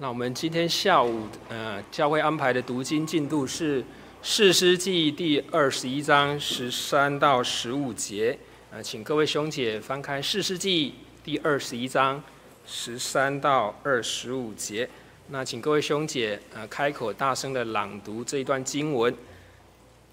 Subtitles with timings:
[0.00, 3.82] 那我们今天下午呃教会安排的读经进度是
[4.22, 8.38] 《四师记》第二十一章十三到十五节，
[8.70, 10.90] 呃，请各位兄姐翻开《四师记》
[11.22, 12.22] 第二十一章
[12.64, 14.88] 十三到二十五节。
[15.28, 19.14] 那请各位兄姐呃开口大声的朗读这一段经文。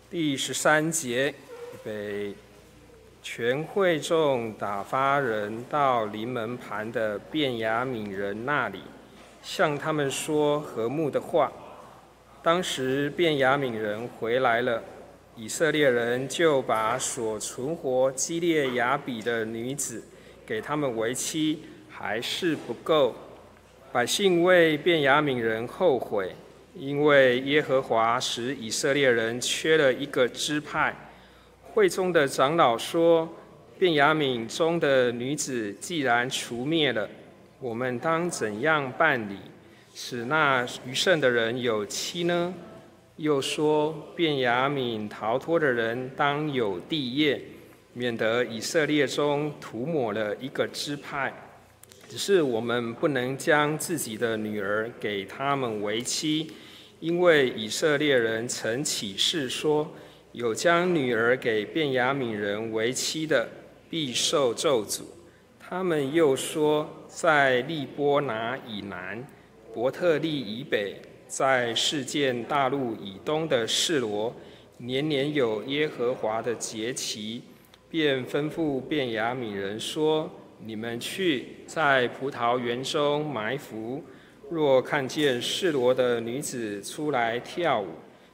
[0.10, 1.34] 第十三节，
[1.86, 2.36] 被
[3.24, 8.82] 全会众打发人到临门盘的便雅悯人那里。
[9.52, 11.52] 向他们说和睦的话。
[12.44, 14.84] 当时便雅悯人回来了，
[15.36, 20.04] 以色列人就把所存活基列雅比的女子
[20.46, 23.16] 给他们为妻，还是不够。
[23.92, 26.36] 百姓为便雅悯人后悔，
[26.76, 30.96] 因为耶和华使以色列人缺了一个支派。
[31.74, 33.28] 会中的长老说：
[33.80, 37.10] 便雅悯中的女子既然除灭了。
[37.62, 39.36] 我们当怎样办理，
[39.94, 42.54] 使那余剩的人有妻呢？
[43.18, 47.42] 又说，便雅悯逃脱的人当有地业，
[47.92, 51.34] 免得以色列中涂抹了一个支派。
[52.08, 56.50] 只是我们不能将自己的女儿给他们为妻，
[57.02, 59.94] 因为以色列人曾起誓说，
[60.32, 63.50] 有将女儿给便雅悯人为妻的，
[63.90, 65.02] 必受咒诅。
[65.72, 69.24] 他们又说，在利波拿以南、
[69.72, 74.34] 伯特利以北，在世界大陆以东的示罗，
[74.78, 77.44] 年年有耶和华的节期，
[77.88, 80.28] 便吩咐便雅悯人说
[80.66, 84.04] ：“你们去在葡萄园中埋伏，
[84.50, 87.90] 若看见示罗的女子出来跳舞，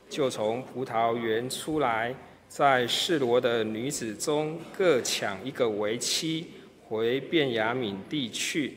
[0.07, 2.15] 就从葡萄园出来，
[2.47, 6.47] 在示罗的女子中各抢一个为妻。”
[6.87, 8.73] 回便雅悯地去，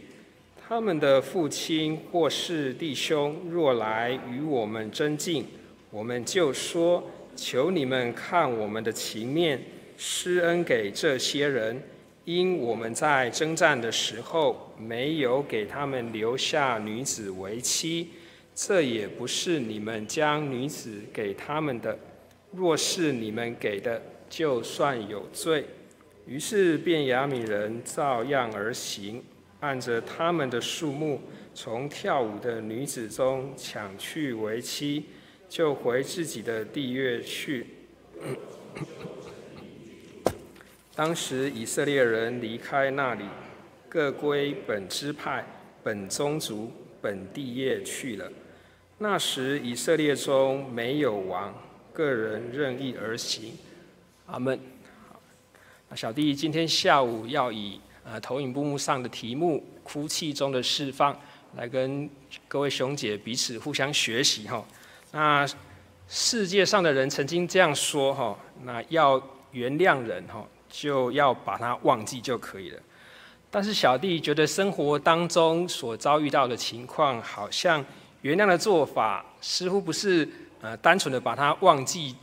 [0.67, 5.45] 他们的父亲或是弟兄若来与我们争竞，
[5.91, 9.61] 我们就说：求你们看我们的情面，
[9.97, 11.83] 施恩给这些人，
[12.25, 18.09] 因我们在征战的时候没有给他们留下女子为妻，
[18.55, 21.99] 这也不是你们将女子给他们的，
[22.53, 25.65] 若是你们给的，就算有罪。
[26.29, 29.25] 于是便雅悯人照样而行，
[29.61, 31.23] 按着他们的数目，
[31.55, 35.07] 从跳舞的女子中抢去为妻，
[35.49, 37.67] 就回自己的地业去。
[40.95, 43.25] 当时以色列人离开那里，
[43.89, 45.43] 各归本支派、
[45.83, 48.31] 本宗族、本地业去了。
[48.99, 51.55] 那时以色列中没有王，
[51.95, 53.57] 个人任意而行。
[54.27, 54.61] 阿门。
[55.97, 61.19] 小弟今天下午要以呃投影布幕上的题目“哭泣中的释放”
[61.57, 62.09] 来跟
[62.47, 64.65] 各位兄姐彼此互相学习哈。
[65.13, 65.49] 那
[66.07, 69.21] 世界上的人曾经这样说哈，那要
[69.53, 72.81] 原谅人哈，就要把他忘记就可以了。
[73.51, 77.83] 但是小弟觉得生活当中所遭遇到的情况，好像
[78.21, 80.29] 原谅的做法似乎不是
[80.61, 82.15] 呃单纯的把他忘记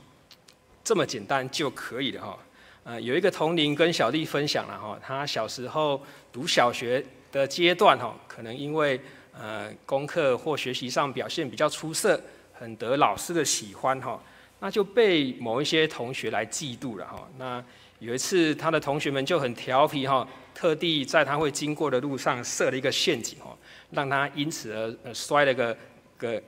[0.84, 2.38] 这么简单就可以了哈。
[2.86, 6.00] 呃，有一个同龄跟小弟分享了哈，他小时候
[6.32, 9.02] 读小学的阶段哈，可能因为
[9.34, 12.22] 呃功课或学习上表现比较出色，
[12.54, 14.22] 很得老师的喜欢哈，
[14.60, 17.28] 那就被某一些同学来嫉妒了哈。
[17.40, 17.64] 那
[17.98, 23.58] 有一次他的同学们就很调皮哈，特地在他会经过的路上设了一个陷阱哈，
[23.90, 24.72] 让他因此
[25.04, 25.76] 而摔了个
[26.20, 26.40] 个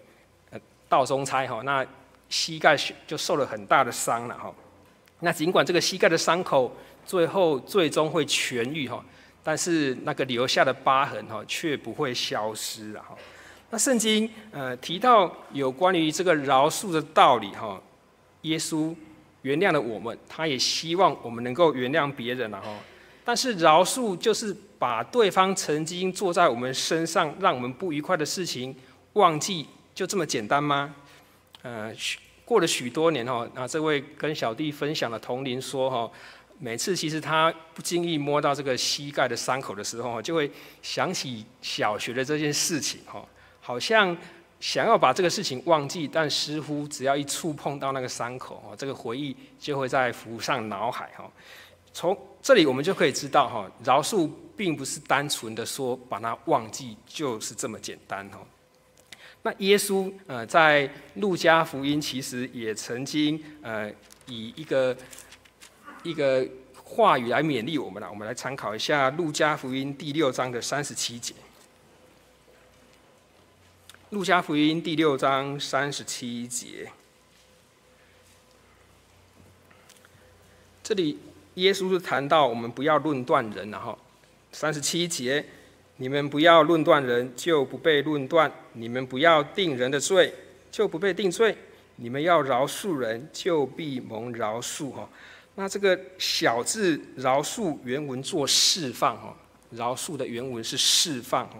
[0.51, 1.83] 呃倒中差哈，那
[2.29, 2.77] 膝盖
[3.07, 4.53] 就受了很大的伤了哈。
[5.21, 6.71] 那尽管这个膝盖的伤口
[7.03, 9.03] 最后最终会痊愈哈，
[9.43, 13.17] 但是那个留下的疤痕哈却不会消失啊哈。
[13.71, 17.81] 那圣经呃提到有关于这个饶恕的道理哈，
[18.43, 18.93] 耶稣
[19.41, 22.69] 原谅了我们，他也希望我们能够原谅别人了哈。
[23.25, 28.75] 但是饶恕就是把对方曾经做在我们身上让我们不愉快的事情
[29.13, 29.65] 忘记，
[29.95, 30.93] 就这么简单吗？
[31.63, 31.91] 呃。
[32.47, 36.09] 过了许多年哈，那这位跟小弟分享的同龄说哈，
[36.59, 40.49] 每次其实他不经意摸到这个膝盖的伤口的时候，就会
[40.81, 43.21] 想起小学的这件事情哈，
[43.59, 44.15] 好像
[44.61, 51.29] 想要把这个事情忘记，但似乎只要一触碰到那个伤口哈，这个回忆就会再浮上脑海哈。
[51.91, 58.39] 从这里我们就可以知道哈，饶恕并不是单纯的说把它忘记就是这么简单哈。
[59.47, 63.89] 那耶稣呃，在路加福音其实也曾经呃，
[64.25, 64.97] 以一个
[66.03, 66.45] 一个
[66.83, 68.09] 话语来勉励我们了。
[68.09, 71.33] 我们来参考一下路加福音第六章的三十七节。
[74.09, 76.91] 路加福音第六章三十七节，
[80.83, 81.17] 这里
[81.53, 83.97] 耶稣是谈到我们不要论断人，然后
[84.51, 85.45] 三十七节，
[85.97, 90.33] 你们不要论断人，就不被论断；你们不要定人的罪，
[90.69, 91.51] 就不被定罪；
[91.95, 94.91] 你们要饶恕人，就必蒙饶恕。
[94.91, 95.09] 哈，
[95.55, 99.35] 那这个小字饶恕原文做释放，哈，
[99.71, 101.47] 饶恕的原文是释放。
[101.47, 101.55] 哈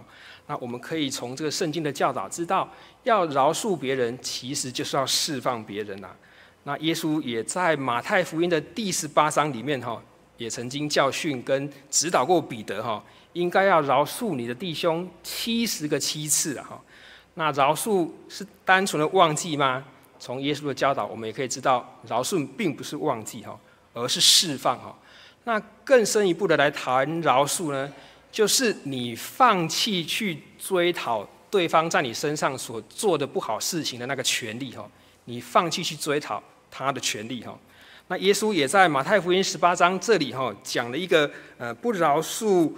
[0.46, 6.08] 那我们可以从这个圣经的教导知道，要饶恕别人，其实就是要释放别人呐。
[6.62, 10.02] 那耶稣也在马太福音的第十八章里面哈，
[10.36, 16.80] 也曾经教训跟指导过彼得哈，应该要饶恕你的弟兄七十个七次了哈。
[17.34, 19.84] 那饶恕是单纯的忘记吗？
[20.18, 23.56] 从耶稣的教导，我们也可以知道，饶恕并不是忘记哈，
[23.94, 24.96] 而是释放哈。
[25.44, 27.92] 那更深一步的来谈饶恕呢？
[28.30, 34.86] 就是你放弃去追讨对方在你身上所做的不好事情的那个权利哈，
[35.24, 37.56] 你放弃去追讨他的权利哈。
[38.08, 42.72] 那耶稣也在马太福音十八章这里哈讲了一个呃不饶恕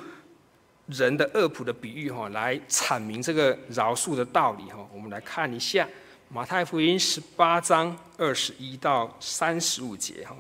[0.91, 4.87] 人的恶仆的比喻哈，来阐明这个饶恕的道理哈。
[4.93, 5.89] 我们来看一下
[6.29, 10.37] 马太福音十八章二十一到三十五节哈。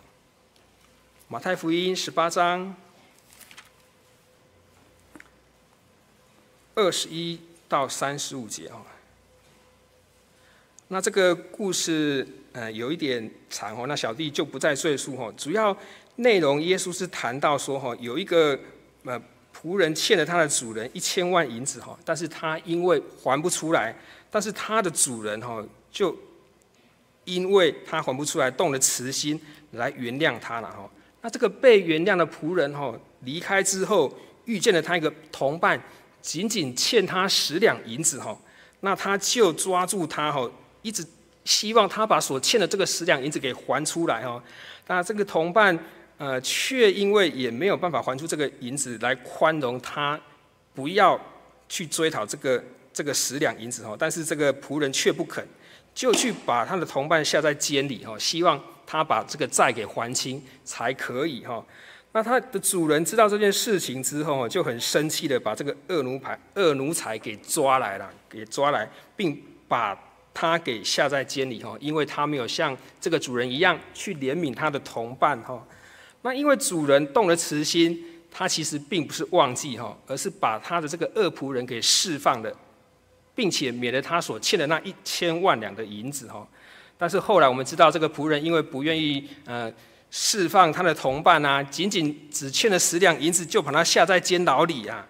[1.29, 2.75] 马太福音十八章。
[6.76, 7.38] 二十一
[7.69, 8.81] 到三十五节哈，
[10.88, 15.31] 那这个故事呃有一点长哦，那小弟就不再赘述哈。
[15.37, 15.76] 主要
[16.17, 18.58] 内容，耶稣是谈到说哈，有一个
[19.05, 19.20] 呃
[19.61, 23.95] 仆人欠了他的主人一千万银子哈，但是他因为还不出来，
[24.31, 26.17] 但是他的主人哈就
[27.25, 29.41] 因为他还不出来，动了慈心
[29.73, 30.89] 来原谅他了哈。
[31.21, 34.12] 那这个被原谅的仆人哈离开之后，
[34.47, 35.81] 遇见了他一个同伴。
[36.23, 38.39] 仅仅欠他十两银子哈，
[38.81, 40.47] 那他就抓住他哈，
[40.83, 41.03] 一直
[41.47, 44.45] 希望他把所欠的这个十两银子给还出来哈。
[44.87, 45.79] 那这个同伴
[46.20, 50.20] 呃，却因为也没有办法还出这个银子来宽容他，
[50.75, 51.19] 不要
[51.67, 52.62] 去追讨这个
[52.93, 53.96] 这个十两银子哈。
[53.99, 55.43] 但是这个仆人却不肯，
[55.94, 61.64] 就去把他的同伴下在监里哈，希望他把这个债给还清才可以哈。
[62.12, 68.87] 那他的主人知道这件事情之后，就很生气的把这个恶奴牌、恶奴才给抓来了，给抓来，
[69.17, 69.99] 并把
[70.34, 75.67] 他给下在监里哈，因为他没有像这个主人一样去怜悯他的同伴哈。
[76.22, 82.52] 那因为主人动了慈心，他其实并不是忘记哈，而是把他的这个恶仆人给释放了，
[83.34, 86.46] 并且免了他所欠的那一千万两的银子哈。
[86.99, 89.72] 但是后来我们知道，这个仆人因为不愿意呃。
[90.12, 95.06] 释放他的同伴啊，仅仅只欠了十两银子，就把他下在监牢里啊。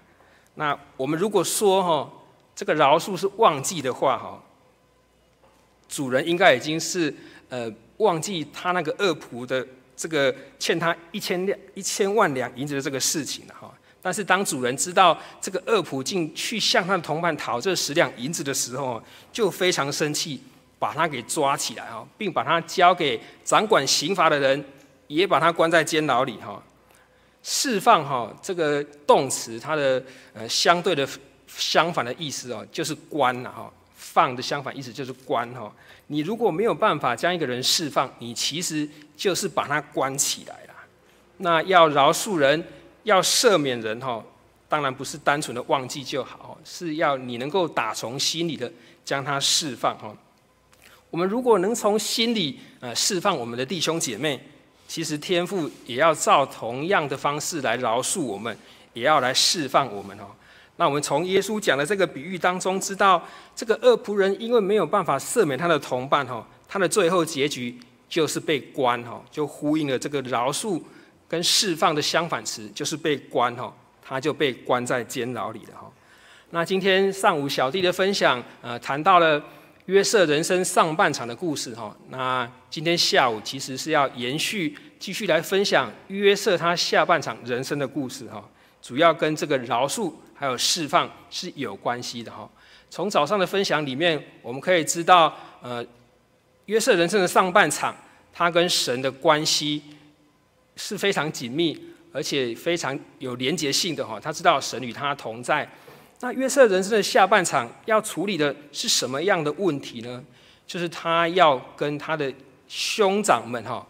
[0.56, 2.12] 那我们如果说哈，
[2.54, 4.44] 这个饶恕是忘记的话哈，
[5.88, 7.16] 主人应该已经是
[7.48, 9.66] 呃忘记他那个恶仆的
[10.00, 13.70] 这个欠他一千两一千万两银子的这个事情了哈。
[14.00, 20.41] 但是当主人知道这个恶仆竟去向他的同伴讨这十两银子的时候，就非常生气，
[20.79, 24.64] 把他给抓起来哈，并把他交给掌管刑罚的人。
[25.11, 26.62] 也把他关在监牢里哈，
[27.43, 30.00] 释放哈这个动词，它的
[30.32, 31.05] 呃相对的
[31.49, 33.69] 相反的意思哦，就是关了哈。
[34.12, 35.72] 放的相反意思就是关哈。
[36.08, 40.74] 你如果没有办法将一个人释放，你其实就是把他关起来了。
[41.38, 42.62] 那要饶恕人，
[43.05, 44.22] 要赦免人哈，
[44.69, 48.70] 当然不是单纯的忘记就好，是要你能够打从心里的
[49.05, 50.14] 将他释放哈。
[51.10, 54.40] 我们如果能从心里呃释放我们的弟兄姐妹。
[54.90, 58.58] 其实天父也要照同样的方式来饶恕我们，
[58.93, 60.24] 也要来释放我们哦。
[60.81, 63.22] 那我们从耶稣讲的这个比喻当中知道，
[63.55, 70.81] 这个恶仆人因为没有办法赦免他的同伴哈，他的最后结局就是被关哈，就呼应了这个饶恕
[71.29, 73.70] 跟释放的相反词，就是被关哈，
[74.01, 75.93] 他就被关在监牢里了哈。
[76.49, 79.43] 那今天上午小弟的分享，呃，谈到了。
[79.87, 88.44] 约瑟人生上半场的故事，哈，那今天下午其实是要延续，继续来分享约瑟他下半场人生的故事，哈，
[88.81, 92.49] 主要跟这个饶恕还有释放是有关系的，哈。
[92.89, 95.85] 从早上的分享里面，我们可以知道，呃，
[96.65, 97.94] 约瑟人生的上半场，
[98.32, 99.82] 他跟神的关系
[100.77, 101.79] 是非常紧密，
[102.11, 104.19] 而且非常有连结性的，哈。
[104.19, 105.69] 他知道神与他同在。
[106.20, 110.25] 那约瑟人生的下半场要处理的是什么样的问题呢？
[110.67, 112.32] 就是他要跟他的
[112.67, 113.87] 兄长们哈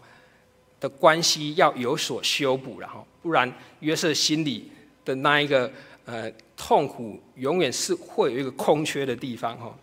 [0.81, 4.69] 的关系要有所修补了哈，不然约瑟心里
[5.05, 5.71] 的那一个
[6.11, 9.73] 呃痛苦永远是会有一个空缺的地方哈。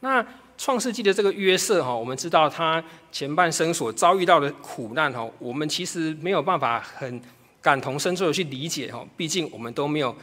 [0.00, 0.24] 那
[0.58, 7.20] 创世纪的这个约瑟哈，我们知道他前半生所遭遇到的苦难哈，我们其实没有办法很
[7.62, 10.14] 感同身受的去理解哈，毕竟我们都没有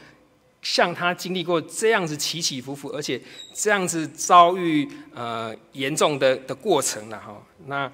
[0.61, 3.19] 像他经历过这样子起起伏伏，而且
[3.55, 7.35] 这样子遭遇呃严重的的过程了哈。
[7.65, 7.91] 那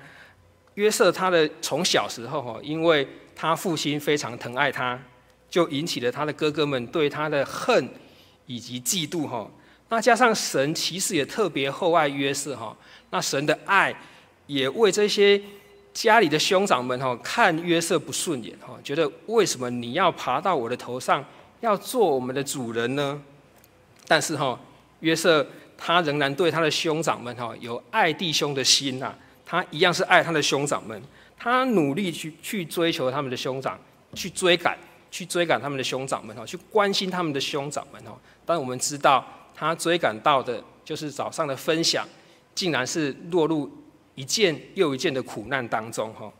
[0.75, 5.01] 约瑟他的从小时候哈，因为他父亲非常疼爱他，
[5.49, 7.89] 就引起了他的哥哥们对他的恨
[8.45, 9.49] 以及嫉妒哈。
[9.89, 12.75] 那加上神其实也特别厚爱约瑟哈，
[13.11, 13.95] 那神的爱
[14.45, 15.41] 也为这些
[15.93, 21.23] 家里的兄长们哈看约瑟不顺眼哈，觉得为什么你要爬到我的头上，
[21.61, 23.21] 要做我们的主人呢？
[24.07, 24.59] 但是哈，
[24.99, 31.01] 约瑟他仍然对他的兄长们哈有爱弟兄的心呐，他一样是爱他的兄长们，
[31.37, 33.79] 他努力去去追求他们的兄长，
[34.13, 34.77] 去追赶，
[35.11, 38.17] 去追赶他们的兄长们哈，去关心他们的兄长们哈。
[38.45, 39.25] 但我们知道。
[39.59, 42.07] 他追赶到的，就是早上的分享，
[42.53, 43.67] 竟然是落入
[44.13, 46.31] 一件又一件的苦难当中哈。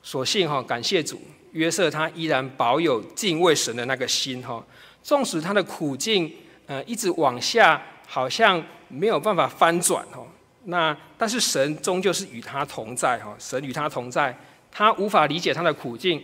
[0.00, 4.64] 所幸哈，感谢主，约瑟他依然保有敬畏神的那个心哈。
[5.02, 6.32] 纵使他的苦境
[6.66, 10.24] 呃一直往下，好像没有办法翻转哈。
[10.66, 14.38] 那但是神终究是与他同在哈，神与他同在，
[14.70, 16.22] 他无法理解他的苦境，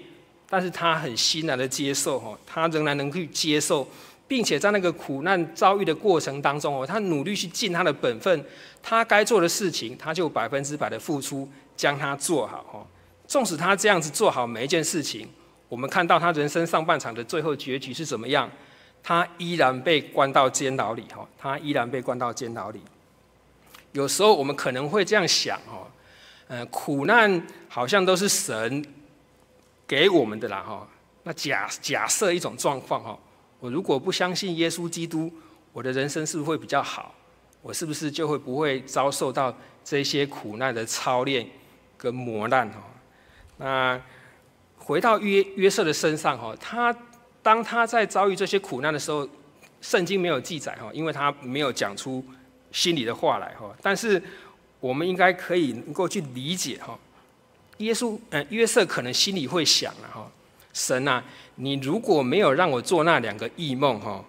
[0.49, 3.87] 但是他很欣然的接受哈，他仍然能去接受。
[4.27, 8.45] 并且在那个苦难遭遇的过程当中哦，他努力去尽他的本分，
[8.83, 12.85] 他该做的事情，他就百分之百的付出，将它做好哦。
[13.27, 15.27] 纵使他这样子做好每一件事情，
[15.67, 18.51] 我们看到他人生上半场的最后结局是怎么样？
[19.03, 22.83] 他依然被关到监牢里哈，他依然被关到监牢里。
[23.93, 25.89] 有时候我们可能会这样想哦，
[26.49, 28.85] 呃，苦难好像都是神
[29.89, 30.87] 给我们的啦哈。
[31.25, 33.19] 那假假设一种状况哈。
[33.61, 35.33] 我如果不相信耶稣基督，
[35.73, 37.13] 我的人生是不是会比较好？
[37.61, 39.53] 我是不是就会不会遭受到
[39.83, 41.45] 这些苦难的操练
[41.97, 42.69] 跟磨难？
[42.71, 42.81] 哈，
[43.57, 44.01] 那
[44.77, 46.97] 回到约约瑟的身上，哈，他
[47.43, 49.29] 当他在遭遇这些苦难的时候，
[49.81, 52.25] 圣经没有记载，哈，因为他没有讲出
[52.71, 53.75] 心里的话来，哈。
[53.83, 54.23] 但是
[54.79, 56.97] 我们应该可以能够去理解，哈，
[57.79, 60.31] 耶稣，嗯，约瑟可能心里会想了，哈。
[60.75, 61.25] 神啊，
[61.57, 64.25] 你如果没有让我做那两个异梦哈，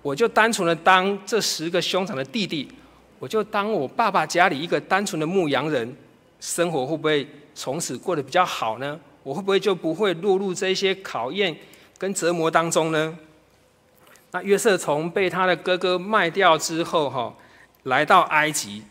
[0.00, 2.68] 我就单纯的当这十个兄长的弟弟，
[3.20, 5.94] 我就当我爸爸家里一个单纯的牧羊人，
[6.40, 8.98] 生活会不会从此过得比较好呢？
[9.22, 11.56] 我会不会就不会落入这些考验
[11.96, 13.16] 跟折磨当中呢？
[14.32, 17.32] 那约瑟从被他的哥哥卖掉之后哈，
[17.84, 18.82] 来到埃及，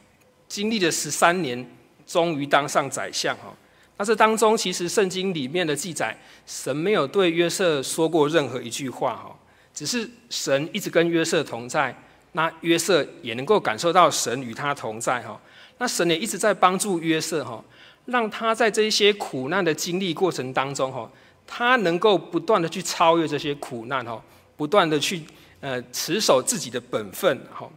[0.48, 1.70] 经历了十三年，
[2.08, 3.54] 终于当上宰相哈。
[4.02, 6.18] 那这当中，其实圣经里面的记载，
[6.48, 9.40] 神没有对约瑟说过任何一句话哈，
[9.76, 11.96] 只是神一直跟约瑟同在，
[12.32, 15.40] 那约瑟也能够感受到神与他同在哈。
[15.78, 17.64] 那神也一直在帮助约瑟哈，
[18.06, 21.08] 让他在这些苦难的经历过程当中哈，
[21.46, 24.20] 他能够不断的去超越这些苦难哈，
[24.58, 25.22] 不断的去
[25.60, 27.70] 呃持守自己的本分哈。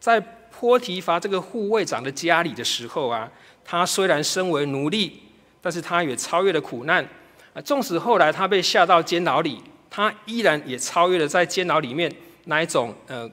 [0.00, 3.30] 在波提乏这个护卫长的家里的时候啊，
[3.62, 5.24] 他虽然身为奴隶。
[5.68, 7.06] 但是他也超越了苦难，
[7.52, 12.10] 啊，纵使后来他被下到监牢里，他依然也超越了在监牢里面
[12.44, 13.30] 那一种呃，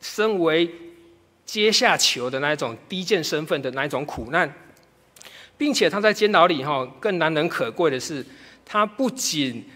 [0.00, 0.70] 身为
[1.44, 4.48] 阶下囚的那一种低贱身份的那一种苦难，
[5.58, 8.24] 并且他在监牢里哈，更难能可贵的是，
[8.64, 9.68] 他不仅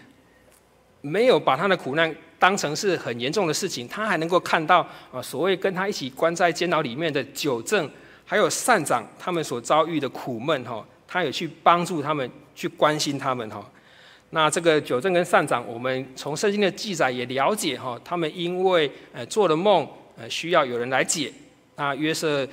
[1.01, 4.79] 没有把他的苦难当成是很严重的事情，他还能够看到
[5.11, 7.91] 啊，所谓跟他一起关在监牢里面的酒政
[8.23, 10.81] 还有善长他们所遭遇的苦闷哈。
[11.15, 13.65] 他也去帮助他们，去关心他们哈。
[14.31, 21.31] 那这个九正跟上长，我们从圣经的记载也了解哈，他们因为呃做了梦，呃需要有人来解。
[21.77, 22.45] 那约瑟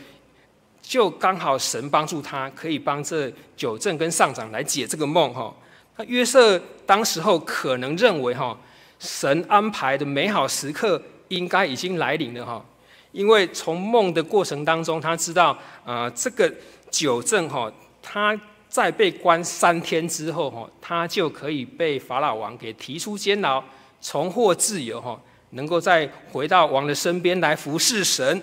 [0.80, 5.52] 就刚好神帮助他，可以帮这九正跟上长来解这个梦哈。
[5.96, 8.56] 那约瑟当时候可能认为哈，
[9.00, 12.64] 神安排的美好时刻应该已经来临了哈，
[13.10, 16.48] 因为从梦的过程当中，他知道啊这个
[16.92, 17.68] 九正哈。
[18.04, 18.36] 他
[18.72, 23.62] 在被关三天之后，哈，他就可以被法老王给提出监牢，
[24.00, 28.42] 重获自由，哈，能够再回到王的身边来服侍神。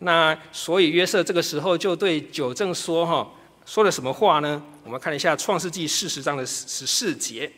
[0.00, 3.30] 那所以约瑟这个时候就对九正说，哈，
[3.64, 4.60] 说了什么话呢？
[4.82, 7.52] 我们看一下创世纪四十章的十四节。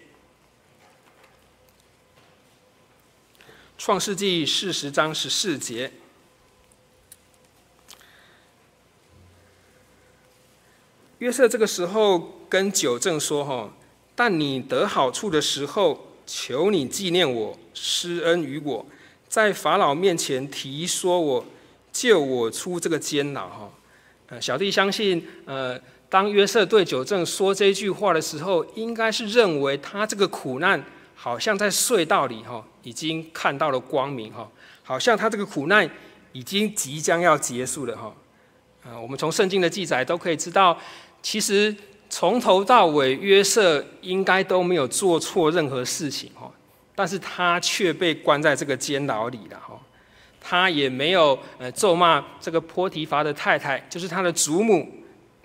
[3.79, 5.91] 创世纪四十章十四节。
[11.23, 13.73] 约瑟这个时候跟九正说：“哈，
[14.13, 18.85] 但你得好处的时候，求你纪念我，施恩于我，
[19.29, 21.45] 在法老面前提说我，
[21.93, 23.71] 救我出这个监牢哈。
[24.31, 34.51] 呃，小弟相信，呃，当约瑟对九正说这句话的时候，应该是认为他这个苦难好像在隧道里哈，已经看到了光明哈，
[34.83, 35.89] 好像他这个苦难
[36.33, 38.13] 已经即将要结束了哈。
[38.85, 40.77] 啊，我们从圣经的记载都可以知道，
[41.23, 41.75] 其实
[42.11, 46.51] 从头到尾约瑟应该都没有做错任何事情哈，
[46.95, 49.81] 但是他却被关在这个监牢里了哈。
[50.45, 54.87] 他也没有呃咒骂这个波提乏的太太，就是他的祖母，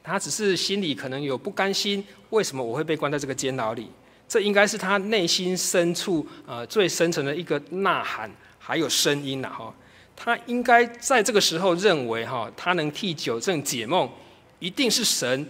[0.03, 3.87] 他只是心里可能有不甘心，为什么我会被关在这个监牢里？
[4.27, 9.73] 这应该是他内心深处呃最深层的一个呐喊，还有声音了哈。
[10.15, 14.09] 他应该在这个时候认为哈，他能替九正解梦，
[14.57, 15.47] 一定是神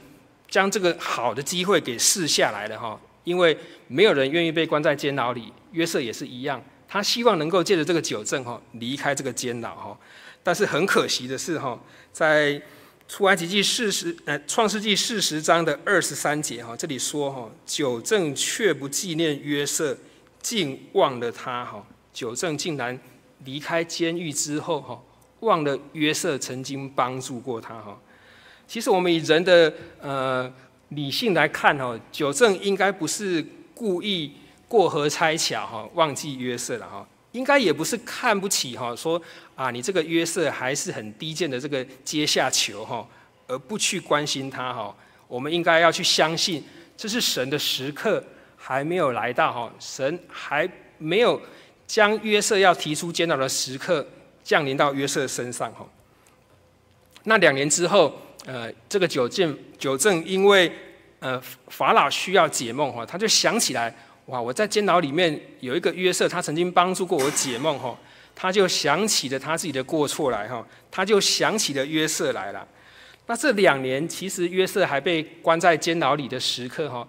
[0.49, 2.99] 将这个好的机会给试下来了哈。
[3.23, 9.97] 因为没有人愿意被关在监牢里，约瑟也是一样，他希望能够借着这个酒政哈离开这个监牢哈。
[10.43, 11.77] 但是很可惜的是哈，
[12.11, 12.61] 在
[13.07, 19.97] 出埃及记四十呃创世纪四十章的二十三节哈，这里说哈，酒政却不纪念约瑟，
[20.41, 22.99] 竟忘了他哈，酒政竟然。
[23.45, 24.99] 离开监狱之后，哈，
[25.41, 27.95] 忘了约瑟曾经帮助过他，哈。
[28.67, 30.51] 其实我们以人的呃
[30.89, 34.33] 理性来看，哈，酒政应该不是故意
[34.67, 37.07] 过河拆桥，哈，忘记约瑟了，哈。
[37.31, 39.21] 应该也不是看不起，哈，说
[39.55, 43.07] 啊，你这个约瑟还是很低贱的这个阶下囚，哈，
[43.47, 44.95] 而不去关心他，哈。
[45.27, 46.63] 我们应该要去相信，
[46.95, 48.23] 这是神的时刻
[48.55, 51.39] 还没有来到，哈，神还没有。
[51.85, 54.05] 将约瑟要提出监牢的时刻
[54.43, 55.87] 降临到约瑟身上哈。
[57.23, 58.13] 那两年之后，
[58.47, 60.71] 呃，这个酒正酒正因为
[61.19, 63.93] 呃法老需要解梦哈，他就想起来
[64.27, 67.95] 哇，我在监牢里面有一个约瑟，他曾经帮助过我解梦哈，
[68.33, 72.65] 他就想起了他自己的过错来哈，他就想起了约瑟来了。
[73.25, 77.05] 那这两年其实约瑟还被关在监牢里的时刻哈，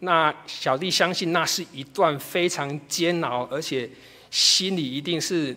[0.00, 3.90] 那小弟相信那是一段非常煎熬而且。
[4.32, 5.54] 心里一定是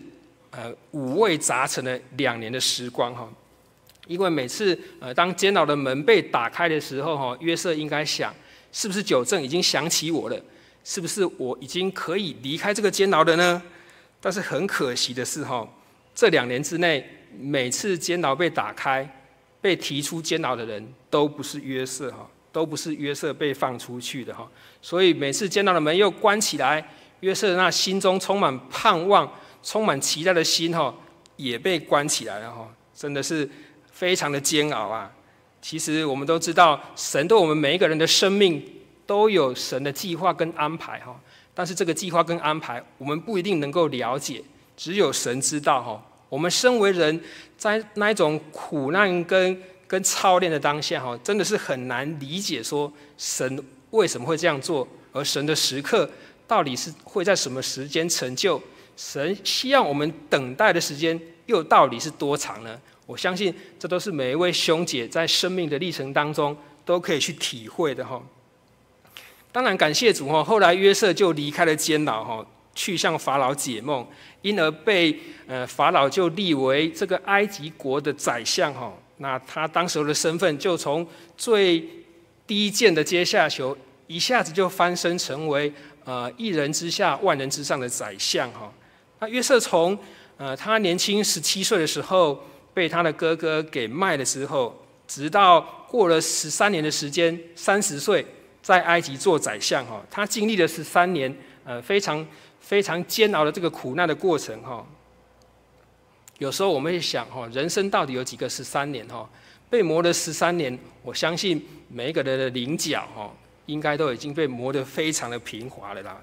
[0.50, 3.26] 呃五味杂陈的两年的时光哈，
[4.06, 8.34] 因为每次呃当监牢的门被打开的时候哈，约瑟应该想，
[8.72, 10.40] 是不是九正已经想起我了？
[10.84, 13.62] 是不是我已经可以离开这个监牢了呢？
[14.20, 15.68] 但是很可惜的是哈，
[16.14, 17.04] 这两年之内，
[17.38, 19.08] 每次监牢被打开，
[19.60, 24.48] 被提出监牢的人都不是约瑟哈，都不是约瑟被放出去的哈，
[24.80, 26.88] 所以每次监牢的门又关起来。
[27.20, 29.28] 约瑟那心中充满盼望、
[29.62, 30.94] 充满期待的心，哈，
[31.36, 33.48] 也被关起来了，哈，真的是
[33.96, 35.10] 非常的煎熬啊。
[35.62, 38.62] 其实我们都知道，神对我们每一个人的生命
[39.06, 41.18] 都有神的计划跟安排，哈。
[41.54, 44.44] 但是这个计划跟安排，我们不一定能够了解，
[44.76, 46.06] 只有神知道，哈。
[46.28, 47.18] 我们身为人，
[47.56, 56.08] 在那一种苦难跟跟操练的当下，哈，真的是很难理解说神为什么会这样做，而神的时刻。
[56.48, 58.62] 到底是会在什么时间成就？
[58.96, 62.78] 神希望我们等待的时间又到底是多长呢？
[63.06, 68.20] 我相信这都是每一位兄姐在生命的历程当中都可以去体会的哈。
[69.50, 74.06] 当然感谢主哈，后来约瑟就离开了监牢哈，去向法老解梦，
[74.42, 78.92] 因而被呃法老就立为这个埃及国的宰相哈。
[79.16, 81.06] 那他当时候的身份就从
[81.38, 81.82] 最
[82.46, 85.72] 低贱的阶下囚，一下子就翻身成为。
[86.04, 88.72] 呃，一人之下，万人之上的宰相哈。
[89.18, 89.98] 那约瑟从
[90.36, 92.40] 呃他年轻十七岁的时候
[92.76, 98.26] 被他的哥哥给卖的时候，直到过了十三年的时间，三十岁
[98.60, 100.04] 在埃及做宰相哈。
[100.10, 101.34] 他经历了十三年
[101.64, 102.26] 呃非常
[102.60, 104.86] 非常煎熬的这个苦难的过程哈。
[106.36, 109.26] 有时候我们会想哈，人生到底有几个十三年哈？
[109.70, 113.32] 被磨了十三年，我相信每一个人的棱角哈。
[113.64, 116.22] 应该都已经被磨得非常的平滑了啦。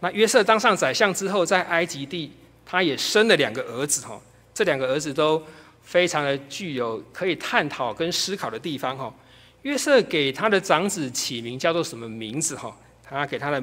[0.00, 2.32] 那约瑟当上宰相之后，在埃及地，
[2.64, 4.18] 他也生了两个儿子哈。
[4.52, 5.40] 这两个儿子都
[5.90, 9.12] 非常的具有可以探讨跟思考的地方哈。
[9.62, 12.74] 约瑟给他的长子起名叫做什么名字哈？
[13.02, 13.60] 他给他的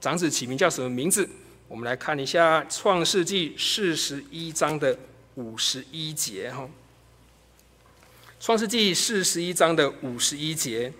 [0.00, 1.28] 长子起名叫什么名字？
[1.68, 4.98] 我们来看一下《创世纪》四十一章的
[5.34, 6.62] 五十一节哈。
[8.40, 10.90] 《创世纪》四十一章的五十一节。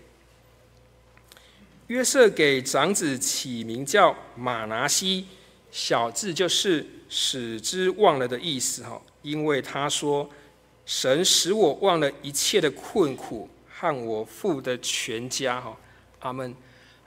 [1.87, 5.27] 约瑟给长子起名叫马拿西，
[5.71, 9.01] 小字就是使之忘了的意思哈。
[9.23, 10.29] 因为他说，
[10.89, 15.77] 神使我忘了一切的困苦和我父的全家哈。
[16.21, 16.53] 阿门。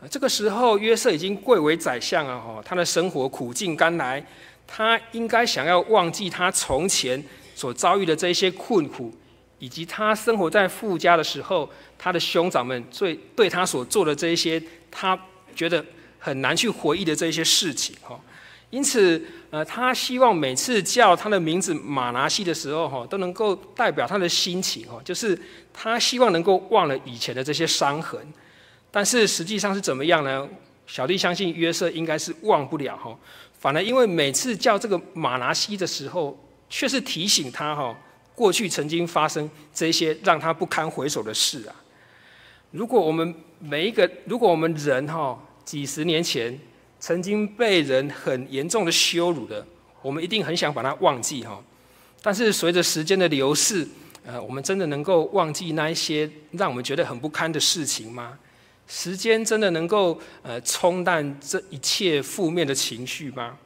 [0.08, 4.24] 这个时候约瑟已经贵为宰相了哈，他的生活苦尽甘来，
[4.68, 7.24] 他应该想要忘记他从前
[7.56, 9.12] 所遭遇的这些困苦，
[9.58, 11.68] 以及他生活在富家的时候，
[11.98, 15.20] 他的兄长们最对他所做的这一些，他
[15.56, 15.84] 觉得
[16.20, 18.20] 很难去回忆的这一些事情，哈。
[18.72, 25.40] 因此，呃，他希望每次叫他的名字马拿西的时候，哈，都能够代表他的心情，哈，就是
[25.74, 28.20] 他希望能够忘了以前的这些伤痕。
[28.90, 30.48] 但是实际上是怎么样呢？
[30.88, 33.18] 小弟相信约瑟应该是忘不了，哈，
[33.60, 36.38] 反而因为每次叫这个马拿西的时候，
[36.70, 37.98] 却是提醒他，哈，
[38.34, 41.76] 过去曾经发生这些让他不堪回首的事啊。
[42.72, 46.58] 如果我们每一个，如果我们人，哈，几十年前，
[47.02, 49.66] 曾经被人很严重的羞辱的，
[50.04, 51.62] 我们一定很想把它忘记哈。
[52.22, 53.86] 但是随着时间的流逝，
[54.24, 58.38] 呃，我们真的能够忘记那一些让我们觉得很不堪的事情吗？
[58.88, 63.58] 时间真的能够呃冲淡这一切负面的情绪吗？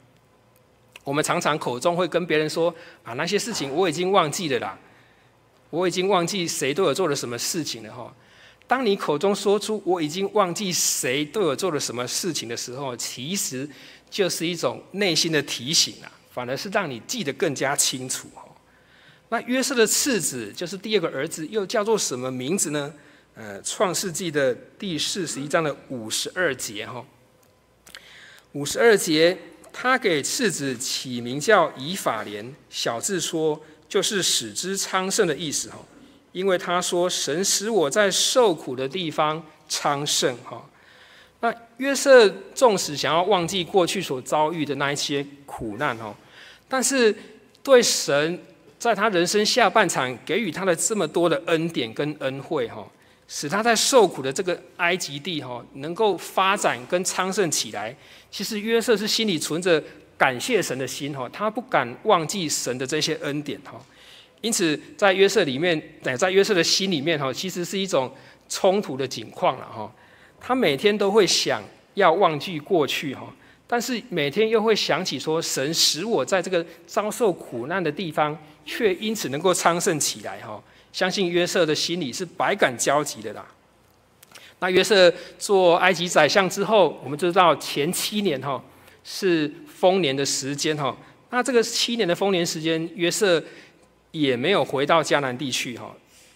[1.03, 4.79] 我们常常口中会跟别人说啊，那些事情我已经忘记了啦，
[5.69, 8.15] 我已经忘记谁对我做了什么事情了哈。
[8.67, 13.69] 当你口中说出“我已经忘记谁对我做了什么事情”的时候，其实
[14.09, 18.27] 就是一种内心的提醒啊，反而是让你记得更加清楚。
[19.29, 22.93] 那约瑟的次子就是第二个儿子，又叫做什么名字呢？
[23.35, 27.05] 呃，《创世纪》的第四十一章的五十二节哈，
[28.53, 29.37] 五十二节，
[29.73, 35.79] 他给次子起名叫以法莲，小字说就是使之昌盛的意思哈。
[36.35, 40.61] 因为他说：“神使我在受苦的地方昌盛。”哈，
[41.39, 46.13] 那约瑟纵使想要忘记过去所遭遇的那一些苦难，哈，
[46.67, 47.15] 但是
[47.63, 48.37] 对神
[48.77, 52.85] 在他人生下半场给予他的这么多的恩典跟恩惠，哈，
[53.29, 57.95] 使他在受苦的这个埃及地，哈，能够发展跟昌盛起来。
[58.29, 59.81] 其实约瑟是心里存着
[60.17, 63.81] 感谢神的心，哈，他不敢忘记神的这些恩典，哈。
[64.45, 65.81] 因此，在约瑟里面，
[66.19, 68.13] 在约瑟的心里面，哈，其实是一种
[68.47, 69.91] 冲突的景况了，哈。
[70.39, 71.63] 他每天都会想
[71.95, 73.33] 要忘记过去，哈，
[73.65, 80.61] 但是每天又会想起说，神使我在这个遭受苦难的地方，却因此能够昌盛起来，哈。
[80.93, 83.43] 相信约瑟的心里是百感交集的啦。
[84.59, 88.63] 那约瑟做埃及宰相之后，我们就知道前七年，哈，
[89.03, 90.95] 是丰年的时间，哈。
[91.31, 93.43] 那这个七年的丰年时间，约瑟。
[94.15, 95.93] 也没有回到迦南地去哈，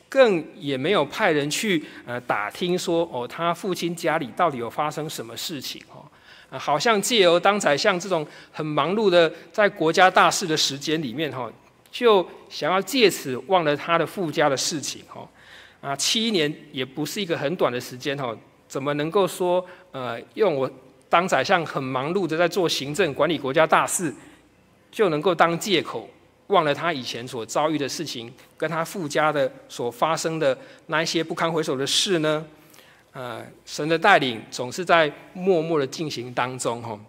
[0.10, 11.50] 更也没有派人去呃打听说哦，他父亲家里到底有发生什么事情哈，好像借由当宰相这种很忙碌的在国家大事的时间里面哈，
[11.90, 15.26] 就想要借此忘了他的父家的事情哈，
[15.80, 18.36] 啊，七年也不是一个很短的时间哈，
[18.68, 20.70] 怎么能够说呃用我
[21.08, 24.14] 当宰相很忙碌的在做行政管理国家大事，
[24.92, 26.10] 就能够当借口？
[26.50, 30.56] 忘了他以前所遭遇的事情，跟他父家的所发生的
[30.88, 32.46] 那一些不堪回首的事呢？
[33.12, 37.00] 呃，神的带领总是在默默的进行当中，哈。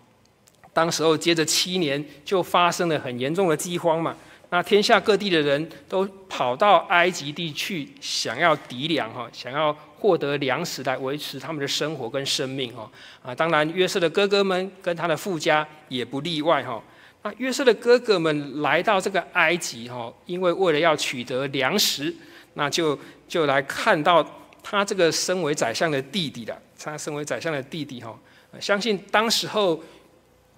[0.73, 4.17] 当时候接着七年，就发生了很严重的饥荒嘛。
[4.51, 12.91] 那天下各地的人都跑到埃及地去，想要抵粮，哈，想要获得粮食来维持他们的生活跟生命，哈。
[13.23, 16.83] 啊，当然约瑟的哥哥们跟他的父家也不例外，哈。
[17.23, 22.15] 那约瑟的哥哥们来到这个埃及哈，因为为了要取得粮食，
[22.55, 24.27] 那就就来看到
[24.63, 26.59] 他这个身为宰相的弟弟了。
[26.79, 28.19] 他身为宰相的弟弟哈，
[28.59, 29.79] 相信当时候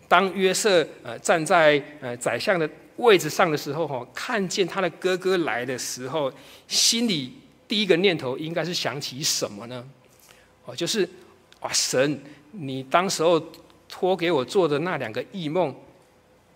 [0.07, 6.33] 当约瑟呃站在呃宰相的位置上的时候哈，看见他的哥哥来的时候，
[6.69, 9.85] 心里第一个念头应该是想起什么呢？
[10.65, 11.09] 哦，就是
[11.63, 12.23] 哇，神，
[12.53, 13.43] 你当时候
[13.89, 15.75] 托给我做的那两个异梦。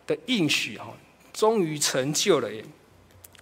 [0.06, 0.86] 的应许哈，
[1.32, 2.64] 终于成就了耶。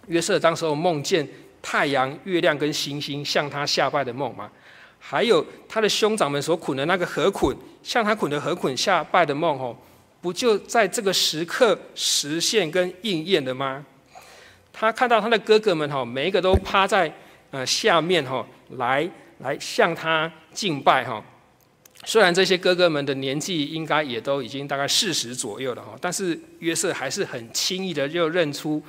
[0.07, 1.27] 约瑟当时候梦见
[1.61, 4.49] 太阳、月亮跟星星向他下拜的梦嘛，
[4.99, 9.75] 还有他的兄长们所捆的那个河捆，向他捆的河捆下拜的梦吼，
[10.21, 13.85] 不就在这个时刻实现跟应验的吗？
[14.71, 17.11] 他看到他的哥哥们哈，每一个都趴在
[17.51, 21.23] 呃下面哈，来来向他敬拜哈。
[22.05, 28.81] 虽然这些哥哥们的年纪应该也都已经大概四十左右了哈，但是约瑟还是很轻易的就认出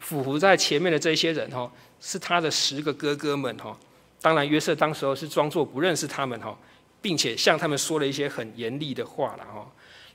[0.00, 3.78] 俯伏在前面的这些人哈，是他的十个哥哥们哈。
[4.20, 6.58] 当然约瑟当时候是装作不认识他们哈，
[7.00, 9.70] 并且向他们说了一些很严厉的话了哈。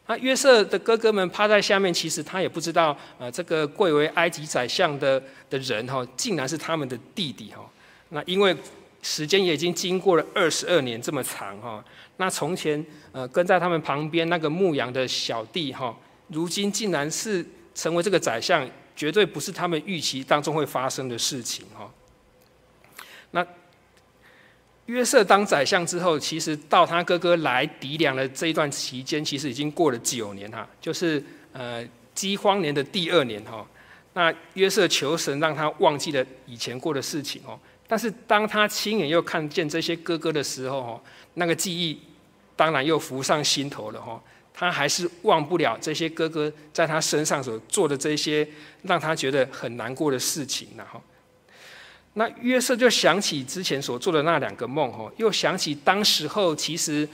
[0.07, 7.63] 那约瑟的哥哥们趴在下面，其实他也不知道啊，这个贵为埃及宰相的的人哈，竟然是他们的弟弟哈。
[8.09, 8.55] 那因为
[9.01, 11.81] 时间也已经经过了二十二年这么长哈。
[12.21, 21.89] 那从前，呃，跟在他们旁边那个牧羊的小弟哈，如今竟然是成为这个宰相，绝对不是他们预期当中会发生的事情哈。
[23.31, 23.45] 那
[24.87, 33.65] 约瑟当宰相之后，其实到他哥哥来糴粮的这一段期间，其实已经过了九年哈，就是呃饥荒年的第二年哈。
[34.11, 41.01] 那约瑟求神让他忘记了以前过的事情哦，但是当他亲眼又看见这些哥哥的时候哦，
[41.35, 41.97] 那个记忆
[42.59, 44.21] 当然又浮上心头了哈。
[44.53, 48.45] 他还是忘不了这些哥哥在他身上所做的这些
[48.81, 51.01] 让他觉得很难过的事情然后，
[52.15, 57.07] 那约瑟就想起之前所做的那两个梦哈，又想起当时候其实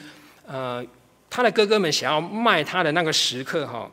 [0.48, 0.84] 呃
[1.30, 3.92] 他的哥哥们想要卖他的那个时刻哈，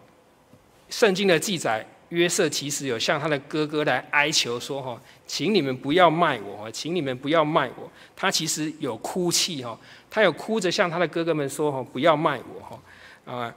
[0.88, 1.86] 圣经的记载。
[2.12, 9.78] 约瑟其实有向他的哥哥来哀求说：“哈，请你们不要卖我，请你们不要卖我。”他其实有哭泣哈，
[10.10, 12.82] 他有哭着向他的哥哥们说：“哈，不要卖我。”哈
[13.24, 13.54] 啊，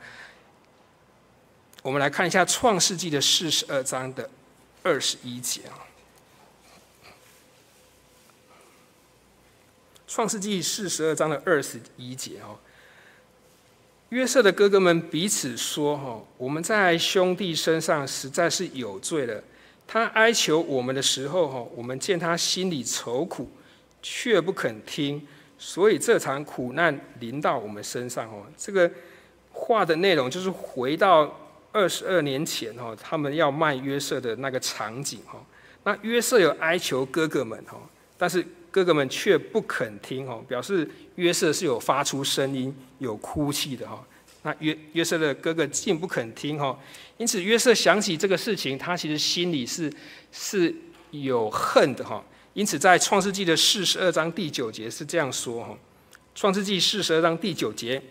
[1.82, 4.30] 我们来看一下《创世纪》的四十二章的
[4.84, 5.84] 二十一节啊，
[10.08, 12.58] 《创世纪》四十二章的二十一节哦。
[14.10, 19.44] 约瑟的哥哥们彼此说：“哈，我们在兄弟身上实在是有罪了。
[19.88, 23.50] 他哀求我们的时候，哈，我们见他心里愁苦，
[24.02, 25.26] 却不肯听，
[25.58, 28.30] 所以这场苦难临到我们身上。
[28.30, 28.90] 哦，这个
[29.52, 35.44] 话的内容就是回到二十二年前，哈，他们要卖约瑟的那个场景，哈。
[35.84, 37.78] 那约瑟有哀求哥哥们，哈，
[38.18, 40.86] 但是。”哥哥们却不肯听哦，表示
[41.16, 44.06] 约瑟是有发出声音、有哭泣的哈。
[44.44, 46.78] 那约约瑟的哥哥竟不肯听哈，
[47.16, 49.90] 因此约瑟想起这个事情，他其实心里是
[50.30, 50.76] 是
[51.12, 52.22] 有恨的哈。
[52.52, 55.78] 因此在创世纪的四十二章第九节是这样说哈：
[56.36, 58.02] 创世纪四十二章第九节，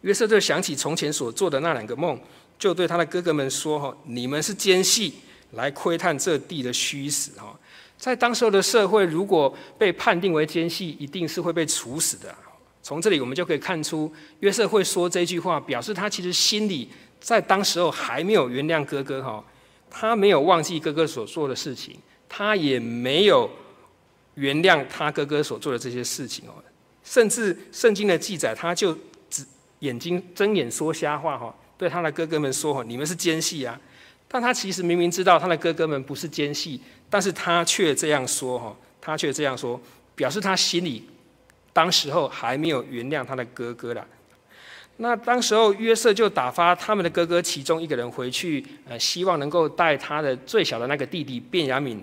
[0.00, 2.18] 约瑟就想起从前所做的那两个梦，
[2.58, 5.12] 就对他的哥哥们说哈：你们是奸细，
[5.50, 7.54] 来窥探这地的虚实哈。
[7.98, 12.34] 在当时候的社会，如果被判定为奸细，一定是会被处死的。
[12.82, 19.44] 从这里我们就可以看出，约瑟会说这句话，表示他其实心里在当时候还没有原谅哥哥哈，
[19.90, 21.96] 他没有忘记哥哥所做的事情，
[22.28, 23.50] 他也没有
[24.34, 26.52] 原谅他哥哥所做的这些事情哦。
[27.02, 28.96] 甚至圣经的记载，他就
[29.28, 29.44] 只
[29.80, 33.80] 眼睛睁眼说瞎话哈，对他的哥哥们说哈，你们是奸细啊。
[34.28, 39.80] 但他其实明明知道他的哥哥们不是奸细，但是他却这样说哈，他却这样说，
[40.14, 41.08] 表示他心里
[41.72, 44.06] 当时候还没有原谅他的哥哥了。
[44.98, 51.98] 那当时候约瑟就打发他们的哥哥其中一个人回去，呃，希望能够带他的最小的那个弟弟便雅悯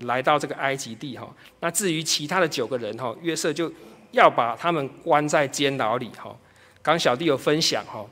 [0.00, 1.26] 来到这个埃及地哈。
[1.60, 3.72] 那至于其他的九个人哈，约瑟就
[4.10, 6.36] 要把他们关在监牢里哈。
[6.82, 8.04] 刚小弟有分享哈，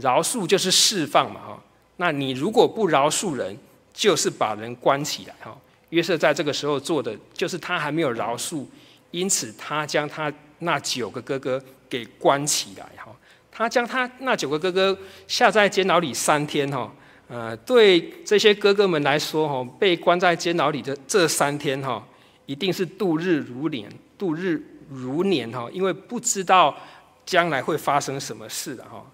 [0.00, 1.62] 饶恕就是释放嘛哈。
[1.98, 3.54] 那你如果不饶恕人，
[3.92, 5.54] 就是把人关起来哈。
[5.94, 8.66] 约瑟在这个时候做的，就是他还没有饶恕，
[9.12, 13.14] 因此他将他那九个哥哥给关起来哈。
[13.52, 16.92] 他将他那九个哥哥下在监牢里三天哈。
[17.28, 22.04] 呃，对这些哥哥们来说哈，被关在监牢里的这三天哈，
[22.46, 26.76] 一定是度日如年，度日如年哈，因为不知道
[27.24, 29.06] 将来会发生什么事的哈。